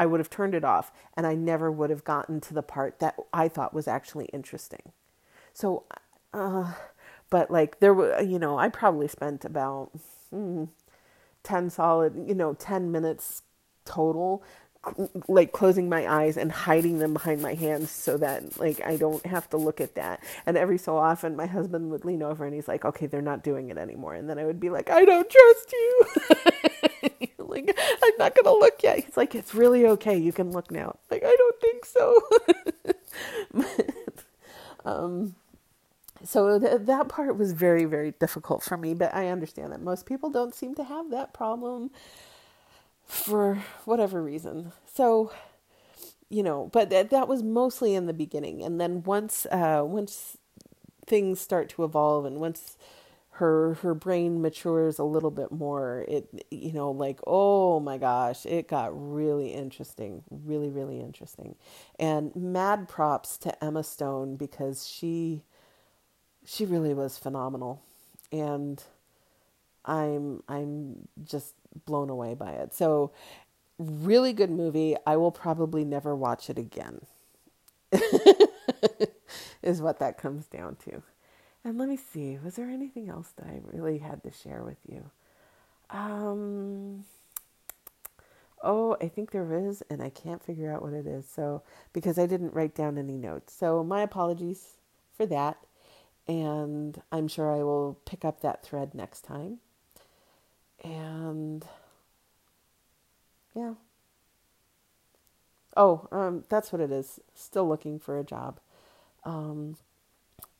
I 0.00 0.06
would 0.06 0.18
have 0.18 0.30
turned 0.30 0.54
it 0.54 0.64
off 0.64 0.90
and 1.14 1.26
I 1.26 1.34
never 1.34 1.70
would 1.70 1.90
have 1.90 2.04
gotten 2.04 2.40
to 2.40 2.54
the 2.54 2.62
part 2.62 3.00
that 3.00 3.16
I 3.34 3.48
thought 3.48 3.74
was 3.74 3.86
actually 3.86 4.30
interesting. 4.32 4.92
So, 5.52 5.84
uh, 6.32 6.72
but 7.28 7.50
like 7.50 7.80
there 7.80 7.92
were, 7.92 8.18
you 8.22 8.38
know, 8.38 8.58
I 8.58 8.70
probably 8.70 9.08
spent 9.08 9.44
about 9.44 9.90
hmm, 10.30 10.64
10 11.42 11.68
solid, 11.68 12.14
you 12.26 12.34
know, 12.34 12.54
10 12.54 12.90
minutes 12.90 13.42
total 13.84 14.42
like 15.28 15.52
closing 15.52 15.90
my 15.90 16.10
eyes 16.10 16.38
and 16.38 16.50
hiding 16.50 17.00
them 17.00 17.12
behind 17.12 17.42
my 17.42 17.52
hands 17.52 17.90
so 17.90 18.16
that 18.16 18.58
like 18.58 18.80
I 18.82 18.96
don't 18.96 19.24
have 19.26 19.50
to 19.50 19.58
look 19.58 19.82
at 19.82 19.96
that. 19.96 20.24
And 20.46 20.56
every 20.56 20.78
so 20.78 20.96
often 20.96 21.36
my 21.36 21.44
husband 21.44 21.90
would 21.90 22.06
lean 22.06 22.22
over 22.22 22.46
and 22.46 22.54
he's 22.54 22.66
like, 22.66 22.86
"Okay, 22.86 23.04
they're 23.04 23.20
not 23.20 23.44
doing 23.44 23.68
it 23.68 23.76
anymore." 23.76 24.14
And 24.14 24.30
then 24.30 24.38
I 24.38 24.46
would 24.46 24.58
be 24.58 24.70
like, 24.70 24.88
"I 24.88 25.04
don't 25.04 25.28
trust 25.28 25.72
you." 25.72 26.06
like, 27.50 27.76
"I'm 28.02 28.12
not 28.18 28.34
going 28.34 28.44
to 28.44 28.52
look 28.52 28.82
yet." 28.82 29.04
He's 29.04 29.16
like, 29.16 29.34
"It's 29.34 29.54
really 29.54 29.86
okay. 29.86 30.16
You 30.16 30.32
can 30.32 30.52
look 30.52 30.70
now." 30.70 30.96
Like, 31.10 31.22
"I 31.24 31.36
don't 31.36 31.60
think 31.60 31.84
so." 31.84 32.20
um 34.84 35.34
so 36.24 36.58
th- 36.58 36.82
that 36.82 37.08
part 37.08 37.36
was 37.36 37.52
very 37.52 37.84
very 37.84 38.12
difficult 38.12 38.62
for 38.62 38.76
me, 38.76 38.94
but 38.94 39.14
I 39.14 39.28
understand 39.28 39.72
that 39.72 39.82
most 39.82 40.06
people 40.06 40.30
don't 40.30 40.54
seem 40.54 40.74
to 40.76 40.84
have 40.84 41.10
that 41.10 41.32
problem 41.32 41.90
for 43.10 43.58
whatever 43.84 44.22
reason. 44.22 44.72
So, 44.94 45.32
you 46.28 46.42
know, 46.42 46.70
but 46.72 46.90
that, 46.90 47.10
that 47.10 47.26
was 47.26 47.42
mostly 47.42 47.94
in 47.94 48.06
the 48.06 48.12
beginning. 48.12 48.62
And 48.62 48.80
then 48.80 49.02
once, 49.02 49.46
uh, 49.46 49.82
once 49.84 50.38
things 51.06 51.40
start 51.40 51.68
to 51.70 51.82
evolve 51.82 52.24
and 52.24 52.38
once 52.38 52.76
her, 53.40 53.74
her 53.82 53.94
brain 53.94 54.42
matures 54.42 55.00
a 55.00 55.04
little 55.04 55.32
bit 55.32 55.52
more, 55.52 56.06
it, 56.08 56.28
you 56.52 56.72
know, 56.72 56.92
like, 56.92 57.20
oh 57.26 57.80
my 57.80 57.98
gosh, 57.98 58.46
it 58.46 58.68
got 58.68 58.90
really 58.94 59.52
interesting, 59.54 60.24
really, 60.30 60.70
really 60.70 61.00
interesting. 61.00 61.56
And 61.98 62.36
mad 62.36 62.88
props 62.88 63.38
to 63.40 63.64
Emma 63.64 63.84
Stone 63.84 64.36
because 64.36 64.88
she, 64.88 65.42
she 66.46 66.66
really 66.66 66.94
was 66.94 67.18
phenomenal. 67.18 67.82
And, 68.32 68.82
I'm 69.84 70.42
I'm 70.48 71.08
just 71.24 71.54
blown 71.86 72.10
away 72.10 72.34
by 72.34 72.52
it. 72.52 72.74
So, 72.74 73.12
really 73.78 74.32
good 74.32 74.50
movie. 74.50 74.96
I 75.06 75.16
will 75.16 75.32
probably 75.32 75.84
never 75.84 76.16
watch 76.16 76.50
it 76.50 76.58
again. 76.58 77.02
is 79.62 79.82
what 79.82 79.98
that 80.00 80.18
comes 80.18 80.46
down 80.46 80.76
to. 80.84 81.02
And 81.64 81.78
let 81.78 81.88
me 81.88 81.96
see, 81.96 82.38
was 82.42 82.56
there 82.56 82.70
anything 82.70 83.08
else 83.08 83.32
that 83.36 83.46
I 83.46 83.60
really 83.64 83.98
had 83.98 84.22
to 84.24 84.30
share 84.30 84.62
with 84.62 84.78
you? 84.88 85.10
Um 85.90 87.04
Oh, 88.62 88.96
I 89.00 89.08
think 89.08 89.30
there 89.30 89.54
is, 89.54 89.82
and 89.88 90.02
I 90.02 90.10
can't 90.10 90.42
figure 90.42 90.72
out 90.72 90.82
what 90.82 90.92
it 90.92 91.06
is. 91.06 91.26
So, 91.26 91.62
because 91.92 92.18
I 92.18 92.26
didn't 92.26 92.54
write 92.54 92.74
down 92.74 92.98
any 92.98 93.16
notes. 93.16 93.54
So, 93.54 93.82
my 93.82 94.02
apologies 94.02 94.76
for 95.16 95.26
that. 95.26 95.58
And 96.28 97.00
I'm 97.10 97.26
sure 97.26 97.50
I 97.54 97.62
will 97.62 97.98
pick 98.04 98.24
up 98.24 98.42
that 98.42 98.62
thread 98.62 98.94
next 98.94 99.22
time. 99.22 99.58
And 100.84 101.66
yeah. 103.54 103.74
Oh, 105.76 106.08
um, 106.12 106.44
that's 106.48 106.72
what 106.72 106.80
it 106.80 106.92
is. 106.92 107.20
Still 107.34 107.66
looking 107.68 107.98
for 107.98 108.18
a 108.18 108.24
job. 108.24 108.60
Um, 109.24 109.76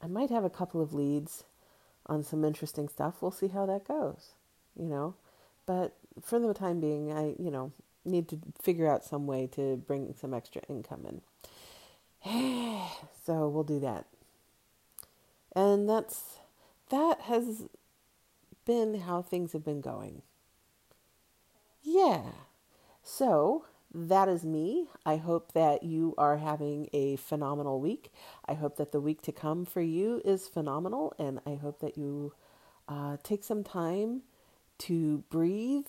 I 0.03 0.07
might 0.07 0.31
have 0.31 0.45
a 0.45 0.51
couple 0.51 0.81
of 0.81 0.95
leads 0.95 1.45
on 2.07 2.23
some 2.23 2.45
interesting 2.45 2.89
stuff. 2.89 3.21
We'll 3.21 3.31
see 3.31 3.49
how 3.49 3.67
that 3.67 3.87
goes, 3.87 4.31
you 4.77 4.87
know. 4.87 5.15
But 5.67 5.95
for 6.23 6.39
the 6.39 6.55
time 6.55 6.81
being, 6.81 7.13
I, 7.13 7.35
you 7.39 7.51
know, 7.51 7.73
need 8.05 8.29
to 8.29 8.39
figure 8.61 8.91
out 8.91 9.05
some 9.05 9.27
way 9.27 9.47
to 9.55 9.77
bring 9.77 10.15
some 10.19 10.35
extra 10.35 10.63
income 10.69 11.07
in. 11.07 11.21
so 13.25 13.49
we'll 13.49 13.65
do 13.65 13.81
that. 13.81 14.07
And 15.55 15.89
that's 15.89 16.39
that 16.91 17.23
has 17.23 17.65
been 18.65 19.01
how 19.01 19.23
things 19.23 19.53
have 19.53 19.65
been 19.65 19.81
going. 19.81 20.23
Yeah. 21.83 22.23
So 23.03 23.65
that 23.93 24.29
is 24.29 24.45
me. 24.45 24.87
I 25.05 25.17
hope 25.17 25.53
that 25.53 25.83
you 25.83 26.15
are 26.17 26.37
having 26.37 26.89
a 26.93 27.17
phenomenal 27.17 27.81
week. 27.81 28.13
I 28.47 28.55
hope 28.55 28.77
that 28.77 28.93
the 28.93 29.01
week 29.01 29.23
to 29.23 29.33
come 29.33 29.65
for 29.65 29.81
you 29.81 30.23
is 30.25 30.49
phenomenal, 30.49 31.13
and 31.19 31.41
I 31.47 31.57
hope 31.57 31.81
that 31.81 31.99
you 31.99 32.33
uh, 32.89 33.17
take 33.23 33.45
some 33.45 33.65
time 33.65 34.23
to 34.79 35.25
breathe 35.31 35.89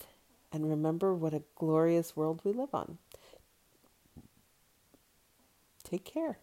and 0.52 0.70
remember 0.70 1.14
what 1.14 1.34
a 1.34 1.44
glorious 1.56 2.16
world 2.16 2.42
we 2.44 2.52
live 2.52 2.74
on. 2.74 2.98
Take 5.84 6.04
care. 6.06 6.40